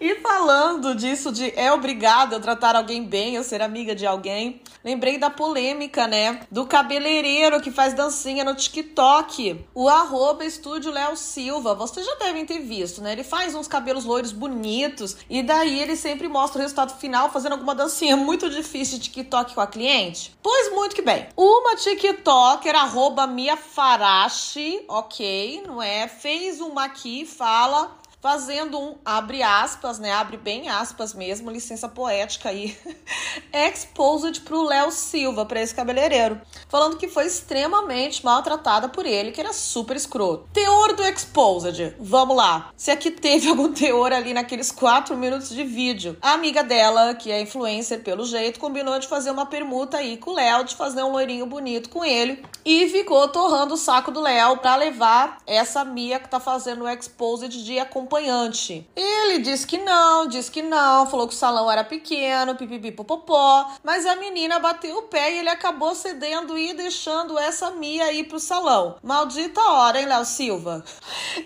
e 0.00 0.14
falando 0.16 0.94
disso, 0.94 1.32
de 1.32 1.52
é 1.56 1.72
obrigado 1.72 2.34
eu 2.34 2.40
tratar 2.40 2.76
alguém 2.76 3.04
bem, 3.04 3.34
eu 3.34 3.44
ser 3.44 3.62
amiga 3.62 3.94
de 3.94 4.06
alguém, 4.06 4.60
lembrei 4.84 5.18
da 5.18 5.30
polêmica, 5.30 6.06
né? 6.06 6.40
Do 6.50 6.66
cabeleireiro 6.66 7.60
que 7.60 7.70
faz 7.70 7.94
dancinha 7.94 8.44
no 8.44 8.54
TikTok. 8.54 9.64
O 9.74 9.88
arroba 9.88 10.44
estúdio 10.44 10.92
Léo 10.92 11.16
Silva. 11.16 11.74
Vocês 11.74 12.04
já 12.04 12.14
devem 12.16 12.44
ter 12.44 12.60
visto, 12.60 13.00
né? 13.00 13.12
Ele 13.12 13.24
faz 13.24 13.54
uns 13.54 13.68
cabelos 13.68 14.04
loiros 14.04 14.32
bonitos 14.32 15.16
e 15.28 15.42
daí 15.42 15.80
ele 15.80 15.96
sempre 15.96 16.28
mostra 16.28 16.58
o 16.58 16.62
resultado 16.62 16.98
final 16.98 17.30
fazendo 17.30 17.52
alguma 17.52 17.74
dancinha 17.74 18.16
muito 18.16 18.50
difícil 18.50 18.98
de 18.98 19.04
TikTok 19.04 19.54
com 19.54 19.60
a 19.60 19.66
cliente. 19.66 20.34
Pois 20.42 20.72
muito 20.72 20.94
que 20.94 21.02
bem. 21.02 21.28
Uma 21.36 21.76
TikToker, 21.76 22.74
arroba 22.74 23.26
Mia 23.26 23.56
Farashi, 23.56 24.84
ok? 24.88 25.53
Não 25.62 25.82
é? 25.82 26.08
Fez 26.08 26.60
uma 26.60 26.84
aqui, 26.84 27.24
fala 27.26 27.98
fazendo 28.24 28.80
um 28.80 28.94
abre 29.04 29.42
aspas, 29.42 29.98
né? 29.98 30.10
Abre 30.10 30.38
bem 30.38 30.70
aspas 30.70 31.12
mesmo, 31.12 31.50
licença 31.50 31.86
poética 31.86 32.48
aí. 32.48 32.74
Exposed 33.52 34.40
pro 34.40 34.62
Léo 34.62 34.90
Silva, 34.90 35.44
para 35.44 35.60
esse 35.60 35.74
cabeleireiro, 35.74 36.40
falando 36.66 36.96
que 36.96 37.06
foi 37.06 37.26
extremamente 37.26 38.24
maltratada 38.24 38.88
por 38.88 39.04
ele, 39.04 39.30
que 39.30 39.42
era 39.42 39.52
super 39.52 39.94
escroto. 39.94 40.48
Teor 40.54 40.94
do 40.94 41.04
Exposed. 41.04 41.96
Vamos 42.00 42.34
lá. 42.34 42.70
Se 42.74 42.90
aqui 42.90 43.10
teve 43.10 43.46
algum 43.52 43.70
teor 43.70 44.10
ali 44.10 44.32
naqueles 44.32 44.72
quatro 44.72 45.14
minutos 45.14 45.50
de 45.50 45.62
vídeo. 45.62 46.16
A 46.22 46.32
amiga 46.32 46.64
dela, 46.64 47.14
que 47.14 47.30
é 47.30 47.42
influencer 47.42 48.02
pelo 48.02 48.24
jeito, 48.24 48.58
combinou 48.58 48.98
de 48.98 49.06
fazer 49.06 49.32
uma 49.32 49.44
permuta 49.44 49.98
aí 49.98 50.16
com 50.16 50.30
o 50.30 50.34
Léo, 50.34 50.64
de 50.64 50.76
fazer 50.76 51.02
um 51.02 51.12
loirinho 51.12 51.44
bonito 51.44 51.90
com 51.90 52.02
ele 52.02 52.42
e 52.64 52.88
ficou 52.88 53.28
torrando 53.28 53.74
o 53.74 53.76
saco 53.76 54.10
do 54.10 54.22
Léo 54.22 54.56
para 54.56 54.76
levar 54.76 55.42
essa 55.46 55.84
Mia 55.84 56.18
que 56.18 56.30
tá 56.30 56.40
fazendo 56.40 56.84
o 56.84 56.88
Exposed 56.88 57.62
de 57.62 57.78
acompanhar 57.78 58.13
acompanhante. 58.14 58.86
Ele 58.94 59.38
disse 59.40 59.66
que 59.66 59.78
não, 59.78 60.26
disse 60.26 60.50
que 60.50 60.62
não, 60.62 61.06
falou 61.06 61.26
que 61.26 61.34
o 61.34 61.36
salão 61.36 61.70
era 61.70 61.82
pequeno, 61.82 62.54
pipipi 62.54 62.92
popopó, 62.92 63.72
mas 63.82 64.06
a 64.06 64.16
menina 64.16 64.58
bateu 64.58 64.98
o 64.98 65.02
pé 65.02 65.32
e 65.32 65.38
ele 65.40 65.48
acabou 65.48 65.94
cedendo 65.94 66.56
e 66.56 66.72
deixando 66.72 67.38
essa 67.38 67.72
Mia 67.72 68.12
ir 68.12 68.24
pro 68.24 68.38
salão. 68.38 68.96
Maldita 69.02 69.60
hora, 69.60 70.00
hein, 70.00 70.06
Léo 70.06 70.24
Silva? 70.24 70.84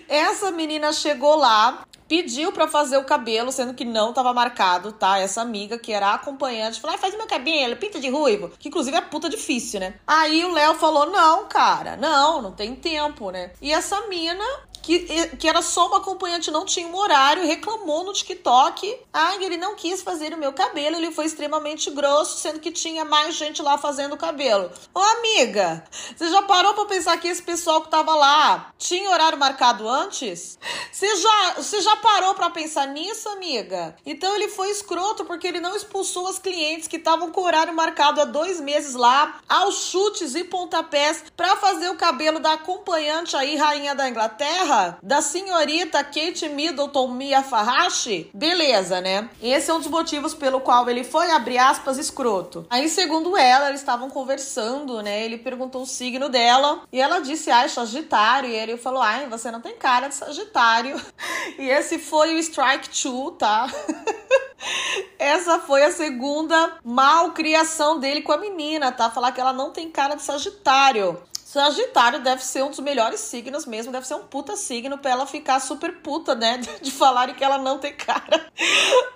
Essa 0.07 0.51
menina 0.51 0.93
chegou 0.93 1.35
lá, 1.35 1.83
pediu 2.07 2.51
para 2.51 2.67
fazer 2.67 2.97
o 2.97 3.03
cabelo, 3.03 3.51
sendo 3.51 3.73
que 3.73 3.85
não 3.85 4.13
tava 4.13 4.33
marcado, 4.33 4.91
tá? 4.91 5.19
Essa 5.19 5.41
amiga 5.41 5.77
que 5.77 5.91
era 5.91 6.13
acompanhante 6.13 6.79
falou: 6.79 6.95
ah, 6.95 6.99
faz 6.99 7.15
meu 7.15 7.27
cabelo, 7.27 7.77
pinta 7.77 7.99
de 7.99 8.09
ruivo. 8.09 8.51
Que 8.59 8.67
inclusive 8.67 8.97
é 8.97 9.01
puta 9.01 9.29
difícil, 9.29 9.79
né? 9.79 9.95
Aí 10.05 10.43
o 10.45 10.51
Léo 10.51 10.75
falou: 10.75 11.09
não, 11.09 11.47
cara, 11.47 11.95
não, 11.95 12.41
não 12.41 12.51
tem 12.51 12.75
tempo, 12.75 13.31
né? 13.31 13.51
E 13.61 13.71
essa 13.71 14.07
mina 14.07 14.45
que, 14.81 15.27
que 15.37 15.47
era 15.47 15.61
só 15.61 15.87
uma 15.87 15.97
acompanhante, 15.97 16.51
não 16.51 16.65
tinha 16.65 16.87
um 16.87 16.95
horário, 16.95 17.45
reclamou 17.45 18.03
no 18.03 18.13
TikTok. 18.13 18.97
Ah, 19.13 19.35
ele 19.35 19.57
não 19.57 19.75
quis 19.75 20.01
fazer 20.01 20.33
o 20.33 20.37
meu 20.37 20.53
cabelo, 20.53 20.95
ele 20.95 21.11
foi 21.11 21.25
extremamente 21.25 21.89
grosso, 21.91 22.39
sendo 22.39 22.59
que 22.59 22.71
tinha 22.71 23.05
mais 23.05 23.35
gente 23.35 23.61
lá 23.61 23.77
fazendo 23.77 24.13
o 24.13 24.17
cabelo. 24.17 24.71
Ô, 24.93 24.99
amiga, 24.99 25.83
você 26.15 26.29
já 26.29 26.41
parou 26.41 26.73
pra 26.73 26.85
pensar 26.85 27.17
que 27.17 27.27
esse 27.27 27.41
pessoal 27.41 27.81
que 27.81 27.89
tava 27.89 28.15
lá 28.15 28.71
tinha 28.77 29.09
horário 29.09 29.37
marcado 29.37 29.87
antes? 29.87 30.57
Você 30.91 31.15
já, 31.15 31.53
você 31.57 31.81
já 31.81 31.95
parou 31.97 32.33
pra 32.33 32.49
pensar 32.49 32.87
nisso, 32.87 33.29
amiga? 33.29 33.95
Então 34.05 34.33
ele 34.35 34.47
foi 34.47 34.69
escroto 34.69 35.25
porque 35.25 35.47
ele 35.47 35.59
não 35.59 35.75
expulsou 35.75 36.27
as 36.27 36.39
clientes 36.39 36.87
que 36.87 36.97
estavam 36.97 37.31
com 37.31 37.41
horário 37.41 37.73
marcado 37.73 38.21
há 38.21 38.25
dois 38.25 38.59
meses 38.59 38.95
lá, 38.95 39.39
aos 39.47 39.89
chutes 39.89 40.35
e 40.35 40.43
pontapés, 40.43 41.23
pra 41.35 41.55
fazer 41.57 41.89
o 41.89 41.95
cabelo 41.95 42.39
da 42.39 42.53
acompanhante 42.53 43.35
aí, 43.35 43.55
rainha 43.55 43.95
da 43.95 44.09
Inglaterra 44.09 44.68
da 45.01 45.21
senhorita 45.21 46.03
Kate 46.03 46.47
Middleton 46.49 47.07
Mia 47.09 47.41
Farashi, 47.41 48.29
beleza, 48.33 49.01
né? 49.01 49.29
Esse 49.41 49.71
é 49.71 49.73
um 49.73 49.79
dos 49.79 49.87
motivos 49.87 50.33
pelo 50.33 50.61
qual 50.61 50.89
ele 50.89 51.03
foi, 51.03 51.31
abre 51.31 51.57
aspas, 51.57 51.97
escroto. 51.97 52.65
Aí, 52.69 52.87
segundo 52.87 53.35
ela, 53.35 53.69
eles 53.69 53.81
estavam 53.81 54.09
conversando, 54.09 55.01
né? 55.01 55.25
Ele 55.25 55.37
perguntou 55.37 55.81
o 55.81 55.87
signo 55.87 56.29
dela 56.29 56.83
e 56.91 57.01
ela 57.01 57.19
disse, 57.19 57.49
ai, 57.49 57.67
Sagitário. 57.69 58.49
E 58.49 58.55
ele 58.55 58.77
falou, 58.77 59.01
ai, 59.01 59.27
você 59.27 59.49
não 59.51 59.61
tem 59.61 59.75
cara 59.75 60.07
de 60.07 60.15
Sagitário. 60.15 60.99
E 61.57 61.67
esse 61.69 61.97
foi 61.97 62.35
o 62.35 62.39
Strike 62.39 62.89
Two, 62.89 63.31
tá? 63.31 63.67
Essa 65.17 65.59
foi 65.59 65.83
a 65.83 65.91
segunda 65.91 66.77
malcriação 66.83 67.99
dele 67.99 68.21
com 68.21 68.31
a 68.31 68.37
menina, 68.37 68.91
tá? 68.91 69.09
Falar 69.09 69.31
que 69.31 69.41
ela 69.41 69.51
não 69.53 69.71
tem 69.71 69.89
cara 69.89 70.15
de 70.15 70.21
Sagitário. 70.21 71.21
Sagitário 71.49 72.19
deve 72.19 72.45
ser 72.45 72.63
um 72.63 72.69
dos 72.69 72.77
melhores 72.77 73.21
signos 73.21 73.65
mesmo, 73.65 73.91
deve 73.91 74.05
ser 74.05 74.13
um 74.13 74.21
puta 74.27 74.55
signo 74.55 74.99
pra 74.99 75.09
ela 75.09 75.25
ficar 75.25 75.59
super 75.59 75.97
puta, 75.97 76.35
né? 76.35 76.59
De 76.79 76.91
falarem 76.91 77.33
que 77.33 77.43
ela 77.43 77.57
não 77.57 77.79
tem 77.79 77.91
cara. 77.91 78.45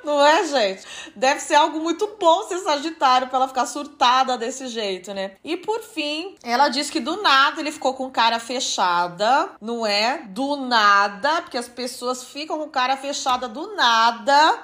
Não 0.04 0.20
é, 0.26 0.44
gente? 0.48 0.84
Deve 1.16 1.40
ser 1.40 1.54
algo 1.54 1.80
muito 1.80 2.18
bom 2.20 2.42
ser 2.48 2.58
Sagitário 2.58 3.28
pra 3.28 3.38
ela 3.38 3.48
ficar 3.48 3.68
surtada 3.68 4.36
desse 4.36 4.68
jeito, 4.68 5.14
né? 5.14 5.34
E 5.44 5.56
por 5.58 5.84
fim, 5.84 6.36
ela 6.42 6.70
diz 6.70 6.90
que 6.90 7.00
do 7.00 7.22
nada 7.22 7.62
ele 7.62 7.72
ficou 7.72 7.94
com 7.94 8.10
cara 8.10 8.40
fechada, 8.40 9.52
não 9.62 9.86
é? 9.86 10.24
Do 10.26 10.56
nada, 10.56 11.44
porque 11.44 11.58
as 11.58 11.68
pessoas 11.68 12.24
ficam 12.24 12.58
com 12.58 12.68
cara 12.68 12.98
fechada 12.98 13.48
do 13.48 13.76
nada, 13.76 14.60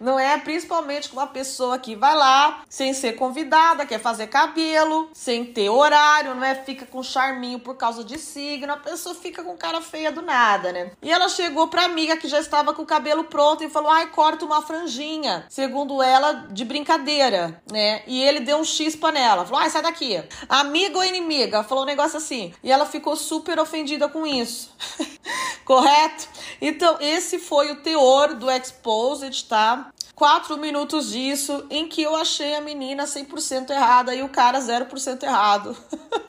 não 0.00 0.18
é? 0.18 0.38
Principalmente 0.38 1.08
com 1.08 1.16
uma 1.16 1.26
pessoa 1.26 1.78
que 1.78 1.94
vai 1.96 2.14
lá 2.14 2.62
sem 2.68 2.92
ser 2.92 3.14
convidada, 3.14 3.86
quer 3.86 4.00
fazer 4.00 4.26
cabelo, 4.26 5.08
sem 5.12 5.44
ter 5.44 5.68
horário, 5.68 6.34
não 6.34 6.44
é? 6.44 6.54
Fica 6.54 6.86
com 6.86 7.02
charminho 7.02 7.58
por 7.58 7.76
causa 7.76 8.04
de 8.04 8.18
signo, 8.18 8.72
a 8.72 8.76
pessoa 8.76 9.14
fica 9.14 9.42
com 9.42 9.56
cara 9.56 9.80
feia 9.80 10.12
do 10.12 10.22
nada, 10.22 10.72
né? 10.72 10.90
E 11.02 11.10
ela 11.10 11.28
chegou 11.28 11.68
pra 11.68 11.84
amiga 11.84 12.16
que 12.16 12.28
já 12.28 12.40
estava 12.40 12.74
com 12.74 12.82
o 12.82 12.86
cabelo 12.86 13.24
pronto 13.24 13.64
e 13.64 13.68
falou: 13.70 13.90
ai, 13.90 14.06
corta 14.10 14.44
uma 14.44 14.62
franjinha. 14.62 15.46
Segundo 15.48 16.02
ela, 16.02 16.46
de 16.50 16.64
brincadeira, 16.64 17.62
né? 17.70 18.02
E 18.06 18.22
ele 18.22 18.40
deu 18.40 18.58
um 18.58 18.64
chispa 18.64 19.10
nela. 19.10 19.44
Falou: 19.44 19.60
ai, 19.60 19.70
sai 19.70 19.82
daqui. 19.82 20.22
Amiga 20.48 20.98
ou 20.98 21.04
inimiga? 21.04 21.62
Falou 21.64 21.84
um 21.84 21.86
negócio 21.86 22.18
assim. 22.18 22.52
E 22.62 22.70
ela 22.70 22.86
ficou 22.86 23.16
super 23.16 23.58
ofendida 23.58 24.08
com 24.08 24.26
isso. 24.26 24.74
Correto? 25.64 26.28
Então, 26.60 26.98
esse 27.00 27.38
foi 27.38 27.70
o 27.70 27.76
teor 27.76 28.34
do 28.34 28.50
Exposed, 28.50 29.44
tá? 29.46 29.63
tá? 29.64 29.93
Quatro 30.14 30.56
minutos 30.56 31.10
disso 31.10 31.66
em 31.70 31.88
que 31.88 32.02
eu 32.02 32.14
achei 32.14 32.54
a 32.54 32.60
menina 32.60 33.04
100% 33.04 33.70
errada 33.70 34.14
e 34.14 34.22
o 34.22 34.28
cara 34.28 34.60
0% 34.60 35.22
errado. 35.22 35.76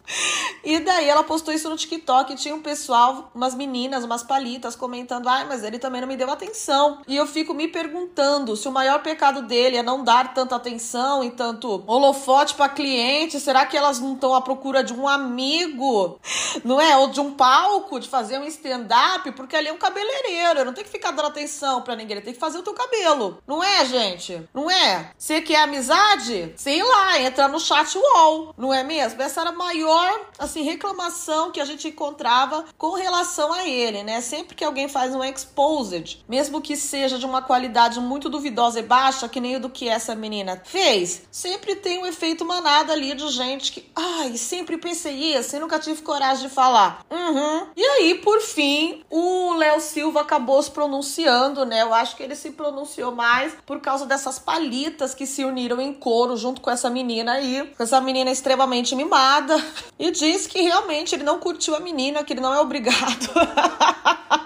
e 0.63 0.79
daí 0.79 1.07
ela 1.07 1.23
postou 1.23 1.53
isso 1.53 1.69
no 1.69 1.77
TikTok 1.77 2.33
e 2.33 2.35
tinha 2.35 2.55
um 2.55 2.61
pessoal, 2.61 3.31
umas 3.33 3.53
meninas, 3.53 4.03
umas 4.03 4.23
palitas 4.23 4.75
comentando: 4.75 5.27
"Ai, 5.27 5.45
mas 5.45 5.63
ele 5.63 5.79
também 5.79 6.01
não 6.01 6.07
me 6.07 6.17
deu 6.17 6.29
atenção". 6.29 7.01
E 7.07 7.15
eu 7.15 7.27
fico 7.27 7.53
me 7.53 7.67
perguntando 7.67 8.55
se 8.55 8.67
o 8.67 8.71
maior 8.71 9.01
pecado 9.01 9.43
dele 9.43 9.77
é 9.77 9.83
não 9.83 10.03
dar 10.03 10.33
tanta 10.33 10.55
atenção 10.55 11.23
e 11.23 11.31
tanto 11.31 11.83
holofote 11.85 12.55
para 12.55 12.69
cliente, 12.69 13.39
será 13.39 13.65
que 13.65 13.77
elas 13.77 13.99
não 13.99 14.13
estão 14.13 14.33
à 14.33 14.41
procura 14.41 14.83
de 14.83 14.93
um 14.93 15.07
amigo, 15.07 16.19
não 16.63 16.81
é? 16.81 16.97
Ou 16.97 17.09
de 17.09 17.19
um 17.19 17.33
palco, 17.33 17.99
de 17.99 18.07
fazer 18.07 18.39
um 18.39 18.45
stand 18.45 18.87
up, 19.15 19.31
porque 19.33 19.55
ali 19.55 19.67
é 19.67 19.73
um 19.73 19.77
cabeleireiro, 19.77 20.59
eu 20.59 20.65
não 20.65 20.73
tenho 20.73 20.85
que 20.85 20.91
ficar 20.91 21.11
dando 21.11 21.27
atenção 21.27 21.81
para 21.81 21.95
ninguém, 21.95 22.17
ele 22.17 22.25
tem 22.25 22.33
que 22.33 22.39
fazer 22.39 22.57
o 22.57 22.63
teu 22.63 22.73
cabelo. 22.73 23.37
Não 23.45 23.63
é? 23.63 23.74
É, 23.75 23.85
gente? 23.85 24.41
Não 24.53 24.69
é? 24.69 25.11
Você 25.17 25.41
quer 25.41 25.63
amizade? 25.63 26.53
Sei 26.55 26.81
lá, 26.81 27.19
entra 27.19 27.47
no 27.47 27.59
chat 27.59 27.97
wall, 27.97 28.53
não 28.57 28.73
é 28.73 28.83
mesmo? 28.83 29.21
Essa 29.21 29.41
era 29.41 29.49
a 29.49 29.53
maior, 29.53 30.21
assim, 30.39 30.61
reclamação 30.61 31.51
que 31.51 31.59
a 31.59 31.65
gente 31.65 31.87
encontrava 31.87 32.65
com 32.77 32.93
relação 32.93 33.51
a 33.51 33.67
ele, 33.67 34.03
né? 34.03 34.21
Sempre 34.21 34.55
que 34.55 34.63
alguém 34.63 34.87
faz 34.87 35.13
um 35.13 35.23
exposed, 35.23 36.23
mesmo 36.27 36.61
que 36.61 36.75
seja 36.75 37.17
de 37.17 37.25
uma 37.25 37.41
qualidade 37.41 37.99
muito 37.99 38.29
duvidosa 38.29 38.79
e 38.79 38.83
baixa, 38.83 39.27
que 39.27 39.41
nem 39.41 39.57
o 39.57 39.59
do 39.59 39.69
que 39.69 39.89
essa 39.89 40.15
menina 40.15 40.61
fez, 40.63 41.23
sempre 41.29 41.75
tem 41.75 41.99
um 41.99 42.05
efeito 42.05 42.45
manada 42.45 42.93
ali 42.93 43.13
de 43.13 43.27
gente 43.29 43.71
que, 43.71 43.91
ai, 43.95 44.37
sempre 44.37 44.77
pensei 44.77 45.35
isso 45.35 45.55
e 45.55 45.59
nunca 45.59 45.79
tive 45.79 46.01
coragem 46.01 46.47
de 46.47 46.53
falar. 46.53 47.03
Uhum. 47.09 47.67
E 47.75 47.83
aí, 47.83 48.15
por 48.15 48.39
fim, 48.41 49.03
o 49.09 49.53
Léo 49.55 49.79
Silva 49.81 50.21
acabou 50.21 50.61
se 50.61 50.71
pronunciando, 50.71 51.65
né? 51.65 51.81
Eu 51.81 51.93
acho 51.93 52.15
que 52.15 52.23
ele 52.23 52.35
se 52.35 52.51
pronunciou 52.51 53.11
mais 53.11 53.53
por 53.65 53.79
causa 53.79 54.05
dessas 54.05 54.37
palitas 54.37 55.13
que 55.13 55.25
se 55.25 55.43
uniram 55.43 55.81
em 55.81 55.93
coro 55.93 56.37
junto 56.37 56.61
com 56.61 56.69
essa 56.69 56.89
menina 56.89 57.33
aí, 57.33 57.73
essa 57.79 57.99
menina 57.99 58.31
extremamente 58.31 58.95
mimada, 58.95 59.55
e 59.97 60.11
disse 60.11 60.47
que 60.47 60.61
realmente 60.61 61.15
ele 61.15 61.23
não 61.23 61.39
curtiu 61.39 61.75
a 61.75 61.79
menina, 61.79 62.23
que 62.23 62.33
ele 62.33 62.41
não 62.41 62.53
é 62.53 62.59
obrigado. 62.59 62.95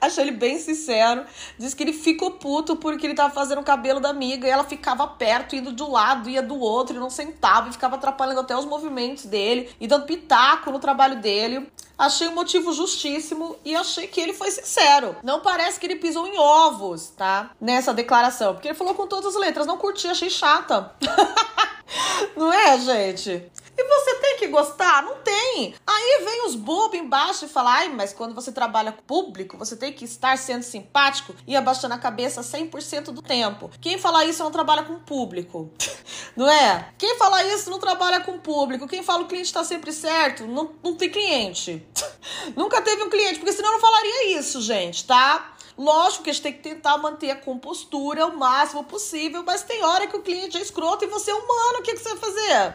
Achei 0.00 0.24
ele 0.24 0.32
bem 0.32 0.58
sincero. 0.58 1.24
Diz 1.58 1.74
que 1.74 1.82
ele 1.82 1.92
ficou 1.92 2.32
puto 2.32 2.76
porque 2.76 3.06
ele 3.06 3.14
tava 3.14 3.32
fazendo 3.32 3.60
o 3.60 3.64
cabelo 3.64 4.00
da 4.00 4.08
amiga 4.08 4.46
e 4.46 4.50
ela 4.50 4.64
ficava 4.64 5.06
perto, 5.06 5.54
indo 5.54 5.72
de 5.72 5.82
um 5.82 5.90
lado, 5.90 6.30
ia 6.30 6.42
do 6.42 6.58
outro, 6.58 6.96
e 6.96 6.98
não 6.98 7.10
sentava 7.10 7.68
e 7.68 7.72
ficava 7.72 7.96
atrapalhando 7.96 8.40
até 8.40 8.56
os 8.56 8.64
movimentos 8.64 9.26
dele 9.26 9.68
e 9.78 9.86
dando 9.86 10.06
pitaco 10.06 10.70
no 10.70 10.78
trabalho 10.78 11.20
dele. 11.20 11.70
Achei 12.00 12.28
o 12.28 12.30
um 12.30 12.34
motivo 12.34 12.72
justíssimo 12.72 13.58
e 13.62 13.76
achei 13.76 14.06
que 14.06 14.18
ele 14.18 14.32
foi 14.32 14.50
sincero. 14.50 15.16
Não 15.22 15.40
parece 15.40 15.78
que 15.78 15.84
ele 15.84 15.96
pisou 15.96 16.26
em 16.26 16.38
ovos, 16.38 17.08
tá? 17.10 17.50
Nessa 17.60 17.92
declaração. 17.92 18.54
Porque 18.54 18.68
ele 18.68 18.74
falou 18.74 18.94
com 18.94 19.06
todas 19.06 19.36
as 19.36 19.38
letras. 19.38 19.66
Não 19.66 19.76
curti, 19.76 20.08
achei 20.08 20.30
chata. 20.30 20.94
Não 22.34 22.50
é, 22.50 22.78
gente? 22.78 23.44
E 23.80 23.84
você 23.88 24.14
tem 24.16 24.36
que 24.36 24.46
gostar? 24.48 25.02
Não 25.02 25.16
tem. 25.22 25.74
Aí 25.86 26.22
vem 26.22 26.46
os 26.46 26.54
bobos 26.54 26.98
embaixo 26.98 27.46
e 27.46 27.48
falam: 27.48 27.72
ai, 27.72 27.88
mas 27.88 28.12
quando 28.12 28.34
você 28.34 28.52
trabalha 28.52 28.92
com 28.92 29.02
público, 29.02 29.56
você 29.56 29.74
tem 29.74 29.90
que 29.90 30.04
estar 30.04 30.36
sendo 30.36 30.62
simpático 30.62 31.34
e 31.46 31.56
abaixando 31.56 31.94
a 31.94 31.98
cabeça 31.98 32.42
100% 32.42 33.04
do 33.04 33.22
tempo. 33.22 33.70
Quem 33.80 33.96
fala 33.96 34.26
isso 34.26 34.44
não 34.44 34.50
trabalha 34.50 34.82
com 34.82 34.98
público. 34.98 35.70
Não 36.36 36.48
é? 36.48 36.92
Quem 36.96 37.16
fala 37.18 37.44
isso 37.44 37.70
não 37.70 37.80
trabalha 37.80 38.20
com 38.20 38.38
público. 38.38 38.86
Quem 38.86 39.02
fala 39.02 39.22
o 39.22 39.26
cliente 39.26 39.46
está 39.46 39.64
sempre 39.64 39.92
certo, 39.92 40.46
não, 40.46 40.70
não 40.82 40.94
tem 40.94 41.10
cliente. 41.10 41.84
Nunca 42.54 42.80
teve 42.80 43.02
um 43.02 43.10
cliente, 43.10 43.38
porque 43.38 43.52
senão 43.52 43.70
eu 43.70 43.72
não 43.74 43.80
falaria 43.80 44.38
isso, 44.38 44.62
gente, 44.62 45.04
tá? 45.04 45.54
Lógico 45.80 46.24
que 46.24 46.28
a 46.28 46.32
gente 46.34 46.42
tem 46.42 46.52
que 46.52 46.58
tentar 46.58 46.98
manter 46.98 47.30
a 47.30 47.36
compostura 47.36 48.26
o 48.26 48.36
máximo 48.36 48.84
possível, 48.84 49.42
mas 49.46 49.62
tem 49.62 49.82
hora 49.82 50.06
que 50.06 50.14
o 50.14 50.20
cliente 50.20 50.58
é 50.58 50.60
escroto 50.60 51.06
e 51.06 51.08
você 51.08 51.30
é 51.30 51.34
humano, 51.34 51.78
o 51.78 51.82
que, 51.82 51.94
que 51.94 51.98
você 51.98 52.10
vai 52.10 52.18
fazer? 52.18 52.74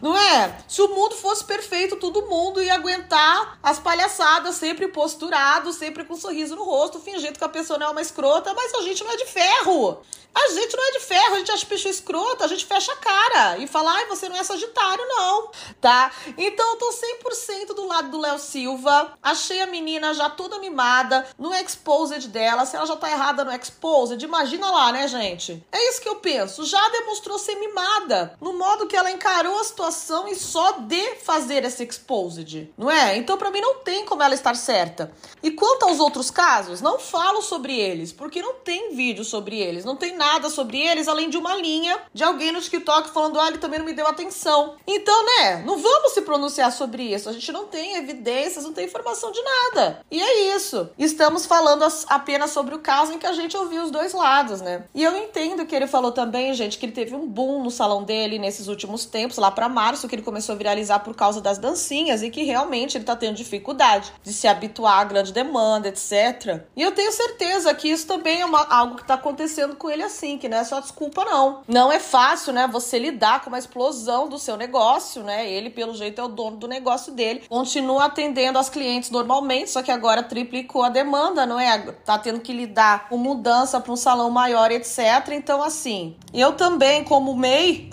Não 0.00 0.16
é? 0.16 0.56
Se 0.68 0.80
o 0.80 0.86
mundo 0.86 1.16
fosse 1.16 1.42
perfeito, 1.42 1.96
todo 1.96 2.26
mundo 2.26 2.62
ia 2.62 2.74
aguentar 2.74 3.58
as 3.60 3.80
palhaçadas, 3.80 4.54
sempre 4.54 4.86
posturado, 4.86 5.72
sempre 5.72 6.04
com 6.04 6.14
um 6.14 6.16
sorriso 6.16 6.54
no 6.54 6.62
rosto, 6.62 7.00
fingindo 7.00 7.36
que 7.36 7.44
a 7.44 7.48
pessoa 7.48 7.80
não 7.80 7.88
é 7.88 7.90
uma 7.90 8.00
escrota, 8.00 8.54
mas 8.54 8.72
a 8.74 8.82
gente 8.82 9.02
não 9.02 9.10
é 9.10 9.16
de 9.16 9.26
ferro. 9.26 10.00
A 10.36 10.48
gente 10.50 10.76
não 10.76 10.84
é 10.86 10.92
de 10.92 11.00
ferro, 11.00 11.34
a 11.34 11.38
gente 11.38 11.50
acha 11.50 11.66
bicho 11.66 11.88
escroto, 11.88 12.44
a 12.44 12.46
gente 12.46 12.66
fecha 12.66 12.92
a 12.92 12.96
cara 12.96 13.56
e 13.56 13.66
fala, 13.66 13.90
ai, 13.90 14.04
você 14.04 14.28
não 14.28 14.36
é 14.36 14.44
sagitário, 14.44 15.02
não, 15.08 15.50
tá? 15.80 16.12
Então 16.36 16.72
eu 16.72 16.76
tô 16.76 16.92
100% 16.92 17.74
do 17.74 17.86
lado 17.86 18.10
do 18.10 18.20
Léo 18.20 18.38
Silva. 18.38 19.16
Achei 19.22 19.62
a 19.62 19.66
menina 19.66 20.12
já 20.12 20.28
toda 20.28 20.58
mimada 20.58 21.26
no 21.38 21.54
exposed 21.54 22.28
dela. 22.36 22.66
Se 22.66 22.76
ela 22.76 22.84
já 22.84 22.96
tá 22.96 23.10
errada 23.10 23.44
no 23.44 23.52
exposed, 23.52 24.22
imagina 24.22 24.70
lá, 24.70 24.92
né, 24.92 25.08
gente? 25.08 25.64
É 25.72 25.88
isso 25.88 26.02
que 26.02 26.08
eu 26.08 26.16
penso. 26.16 26.64
Já 26.66 26.86
demonstrou 26.90 27.38
ser 27.38 27.54
mimada 27.54 28.36
no 28.38 28.52
modo 28.52 28.86
que 28.86 28.94
ela 28.94 29.10
encarou 29.10 29.58
a 29.58 29.64
situação 29.64 30.28
e 30.28 30.36
só 30.36 30.72
de 30.72 31.16
fazer 31.16 31.64
esse 31.64 31.82
exposed, 31.82 32.70
não 32.76 32.90
é? 32.90 33.16
Então 33.16 33.38
para 33.38 33.50
mim 33.50 33.62
não 33.62 33.76
tem 33.76 34.04
como 34.04 34.22
ela 34.22 34.34
estar 34.34 34.54
certa. 34.54 35.10
E 35.42 35.50
quanto 35.50 35.84
aos 35.84 35.98
outros 35.98 36.30
casos, 36.30 36.82
não 36.82 36.98
falo 36.98 37.40
sobre 37.40 37.78
eles, 37.78 38.12
porque 38.12 38.42
não 38.42 38.54
tem 38.54 38.94
vídeo 38.94 39.24
sobre 39.24 39.58
eles, 39.58 39.84
não 39.84 39.96
tem 39.96 40.14
nada 40.14 40.50
sobre 40.50 40.78
eles, 40.78 41.08
além 41.08 41.30
de 41.30 41.38
uma 41.38 41.54
linha 41.54 41.98
de 42.12 42.22
alguém 42.22 42.52
no 42.52 42.60
TikTok 42.60 43.10
falando, 43.10 43.40
ah, 43.40 43.48
ele 43.48 43.58
também 43.58 43.78
não 43.78 43.86
me 43.86 43.94
deu 43.94 44.06
atenção. 44.06 44.74
Então, 44.86 45.24
né, 45.24 45.62
não 45.64 45.78
vamos 45.78 46.12
se 46.12 46.20
pronunciar 46.20 46.70
sobre 46.70 47.02
isso. 47.02 47.28
A 47.28 47.32
gente 47.32 47.50
não 47.50 47.66
tem 47.66 47.96
evidências, 47.96 48.64
não 48.64 48.72
tem 48.72 48.84
informação 48.84 49.32
de 49.32 49.40
nada. 49.42 50.04
E 50.10 50.20
é 50.20 50.54
isso. 50.54 50.90
Estamos 50.98 51.46
falando 51.46 51.86
apenas 52.26 52.50
sobre 52.50 52.74
o 52.74 52.80
caso 52.80 53.12
em 53.12 53.18
que 53.20 53.26
a 53.26 53.32
gente 53.32 53.56
ouviu 53.56 53.84
os 53.84 53.90
dois 53.92 54.12
lados, 54.12 54.60
né? 54.60 54.82
E 54.92 55.04
eu 55.04 55.16
entendo 55.16 55.64
que 55.64 55.76
ele 55.76 55.86
falou 55.86 56.10
também, 56.10 56.52
gente, 56.54 56.76
que 56.76 56.84
ele 56.84 56.92
teve 56.92 57.14
um 57.14 57.24
boom 57.24 57.62
no 57.62 57.70
salão 57.70 58.02
dele 58.02 58.36
nesses 58.36 58.66
últimos 58.66 59.04
tempos, 59.04 59.38
lá 59.38 59.48
para 59.48 59.68
março, 59.68 60.08
que 60.08 60.14
ele 60.16 60.22
começou 60.22 60.56
a 60.56 60.58
viralizar 60.58 60.98
por 60.98 61.14
causa 61.14 61.40
das 61.40 61.56
dancinhas 61.56 62.24
e 62.24 62.30
que 62.30 62.42
realmente 62.42 62.98
ele 62.98 63.04
tá 63.04 63.14
tendo 63.14 63.36
dificuldade 63.36 64.12
de 64.24 64.32
se 64.32 64.48
habituar 64.48 64.98
à 64.98 65.04
grande 65.04 65.32
demanda, 65.32 65.86
etc. 65.86 66.64
E 66.74 66.82
eu 66.82 66.90
tenho 66.90 67.12
certeza 67.12 67.72
que 67.72 67.88
isso 67.88 68.08
também 68.08 68.40
é 68.40 68.44
uma, 68.44 68.66
algo 68.66 68.96
que 68.96 69.04
tá 69.04 69.14
acontecendo 69.14 69.76
com 69.76 69.88
ele 69.88 70.02
assim 70.02 70.36
que 70.36 70.48
não 70.48 70.58
é 70.58 70.64
só 70.64 70.80
desculpa, 70.80 71.24
não. 71.24 71.62
Não 71.68 71.92
é 71.92 72.00
fácil, 72.00 72.52
né, 72.52 72.66
você 72.66 72.98
lidar 72.98 73.42
com 73.42 73.50
uma 73.50 73.58
explosão 73.58 74.28
do 74.28 74.36
seu 74.36 74.56
negócio, 74.56 75.22
né? 75.22 75.48
Ele, 75.48 75.70
pelo 75.70 75.94
jeito, 75.94 76.20
é 76.20 76.24
o 76.24 76.28
dono 76.28 76.56
do 76.56 76.66
negócio 76.66 77.12
dele. 77.12 77.44
Continua 77.48 78.06
atendendo 78.06 78.58
as 78.58 78.68
clientes 78.68 79.12
normalmente, 79.12 79.70
só 79.70 79.80
que 79.80 79.92
agora 79.92 80.24
triplicou 80.24 80.82
a 80.82 80.88
demanda, 80.88 81.46
não 81.46 81.60
é? 81.60 81.94
Tá 82.06 82.16
tendo 82.16 82.38
que 82.38 82.52
lidar 82.52 83.08
com 83.08 83.18
mudança 83.18 83.80
para 83.80 83.92
um 83.92 83.96
salão 83.96 84.30
maior, 84.30 84.70
etc. 84.70 85.00
Então, 85.32 85.60
assim, 85.60 86.16
eu 86.32 86.52
também, 86.52 87.02
como 87.02 87.36
MEI, 87.36 87.90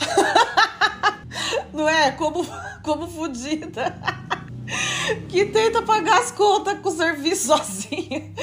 não 1.74 1.90
é? 1.90 2.12
Como, 2.12 2.46
como 2.84 3.08
fudida. 3.08 3.98
Que 5.30 5.46
tenta 5.46 5.82
pagar 5.82 6.20
as 6.20 6.32
contas 6.32 6.80
com 6.80 6.90
o 6.90 6.92
serviço 6.92 7.48
sozinho. 7.54 8.34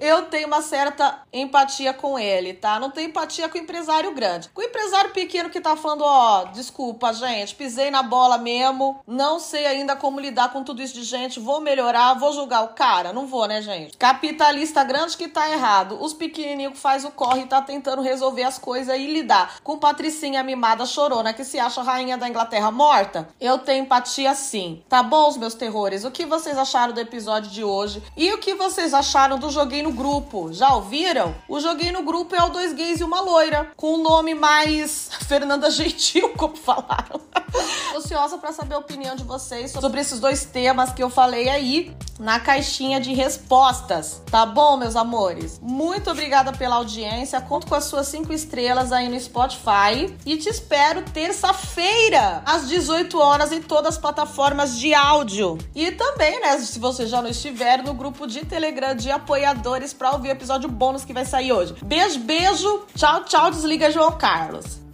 Eu 0.00 0.22
tenho 0.22 0.46
uma 0.46 0.62
certa 0.62 1.22
empatia 1.32 1.92
com 1.92 2.18
ele, 2.18 2.54
tá? 2.54 2.78
Não 2.78 2.90
tenho 2.90 3.08
empatia 3.08 3.48
com 3.48 3.58
o 3.58 3.60
empresário 3.60 4.14
grande. 4.14 4.48
Com 4.50 4.60
o 4.60 4.64
empresário 4.64 5.10
pequeno 5.10 5.50
que 5.50 5.60
tá 5.60 5.76
falando, 5.76 6.02
ó, 6.04 6.44
desculpa, 6.44 7.12
gente, 7.12 7.54
pisei 7.54 7.90
na 7.90 8.02
bola 8.02 8.38
mesmo, 8.38 9.00
não 9.06 9.38
sei 9.38 9.66
ainda 9.66 9.96
como 9.96 10.20
lidar 10.20 10.52
com 10.52 10.62
tudo 10.64 10.82
isso 10.82 10.94
de 10.94 11.02
gente, 11.02 11.40
vou 11.40 11.60
melhorar, 11.60 12.14
vou 12.14 12.32
julgar 12.32 12.64
o 12.64 12.68
cara. 12.68 13.12
Não 13.12 13.26
vou, 13.26 13.46
né, 13.46 13.60
gente? 13.62 13.96
Capitalista 13.96 14.82
grande 14.84 15.16
que 15.16 15.28
tá 15.28 15.50
errado. 15.50 15.98
Os 16.00 16.12
pequenininhos 16.12 16.74
que 16.74 16.78
faz 16.78 17.04
o 17.04 17.10
corre 17.10 17.42
e 17.42 17.46
tá 17.46 17.60
tentando 17.62 18.02
resolver 18.02 18.44
as 18.44 18.58
coisas 18.58 18.96
e 18.96 19.06
lidar. 19.06 19.56
Com 19.62 19.78
Patricinha 19.78 20.42
mimada 20.42 20.86
chorona 20.86 21.32
que 21.32 21.44
se 21.44 21.58
acha 21.58 21.82
rainha 21.82 22.16
da 22.16 22.28
Inglaterra 22.28 22.70
morta. 22.70 23.28
Eu 23.40 23.58
tenho 23.58 23.84
empatia 23.84 24.34
sim. 24.34 24.82
Tá 24.88 25.02
bom, 25.02 25.28
os 25.28 25.36
meus 25.36 25.54
terrores? 25.68 26.04
O 26.04 26.10
que 26.10 26.24
vocês 26.24 26.56
acharam 26.56 26.94
do 26.94 27.00
episódio 27.00 27.50
de 27.50 27.62
hoje? 27.62 28.02
E 28.16 28.32
o 28.32 28.38
que 28.38 28.54
vocês 28.54 28.94
acharam 28.94 29.38
do 29.38 29.50
Joguei 29.50 29.82
no 29.82 29.92
Grupo? 29.92 30.50
Já 30.50 30.74
ouviram? 30.74 31.34
O 31.46 31.60
Joguei 31.60 31.92
no 31.92 32.02
Grupo 32.02 32.34
é 32.34 32.42
o 32.42 32.48
Dois 32.48 32.72
Gays 32.72 33.00
e 33.00 33.04
Uma 33.04 33.20
Loira, 33.20 33.70
com 33.76 33.94
um 33.94 34.02
nome 34.02 34.34
mais 34.34 35.10
Fernanda 35.28 35.70
Gentil, 35.70 36.30
como 36.30 36.56
falaram. 36.56 37.20
Ansiosa 37.94 38.38
para 38.38 38.52
saber 38.52 38.74
a 38.74 38.78
opinião 38.78 39.14
de 39.14 39.24
vocês 39.24 39.70
sobre 39.72 40.00
esses 40.00 40.20
dois 40.20 40.44
temas 40.44 40.92
que 40.92 41.02
eu 41.02 41.10
falei 41.10 41.48
aí 41.48 41.94
na 42.18 42.40
caixinha 42.40 43.00
de 43.00 43.12
respostas. 43.12 44.22
Tá 44.30 44.44
bom, 44.44 44.76
meus 44.76 44.96
amores? 44.96 45.58
Muito 45.62 46.10
obrigada 46.10 46.52
pela 46.52 46.76
audiência. 46.76 47.40
Conto 47.40 47.66
com 47.66 47.74
as 47.74 47.84
suas 47.84 48.08
cinco 48.08 48.32
estrelas 48.32 48.92
aí 48.92 49.08
no 49.08 49.18
Spotify. 49.18 50.14
E 50.24 50.36
te 50.36 50.48
espero 50.48 51.02
terça-feira, 51.02 52.42
às 52.44 52.68
18 52.68 53.18
horas, 53.18 53.52
em 53.52 53.60
todas 53.60 53.94
as 53.94 53.98
plataformas 53.98 54.78
de 54.78 54.94
áudio. 54.94 55.57
E 55.74 55.90
também, 55.92 56.40
né, 56.40 56.58
se 56.58 56.78
você 56.78 57.06
já 57.06 57.22
não 57.22 57.30
estiver, 57.30 57.82
no 57.82 57.94
grupo 57.94 58.26
de 58.26 58.44
Telegram 58.44 58.94
de 58.94 59.10
apoiadores 59.10 59.92
para 59.92 60.12
ouvir 60.12 60.28
o 60.28 60.32
episódio 60.32 60.68
bônus 60.68 61.04
que 61.04 61.12
vai 61.12 61.24
sair 61.24 61.52
hoje. 61.52 61.74
Beijo, 61.84 62.20
beijo. 62.20 62.86
Tchau, 62.94 63.24
tchau. 63.24 63.50
Desliga, 63.50 63.90
João 63.90 64.12
Carlos. 64.12 64.87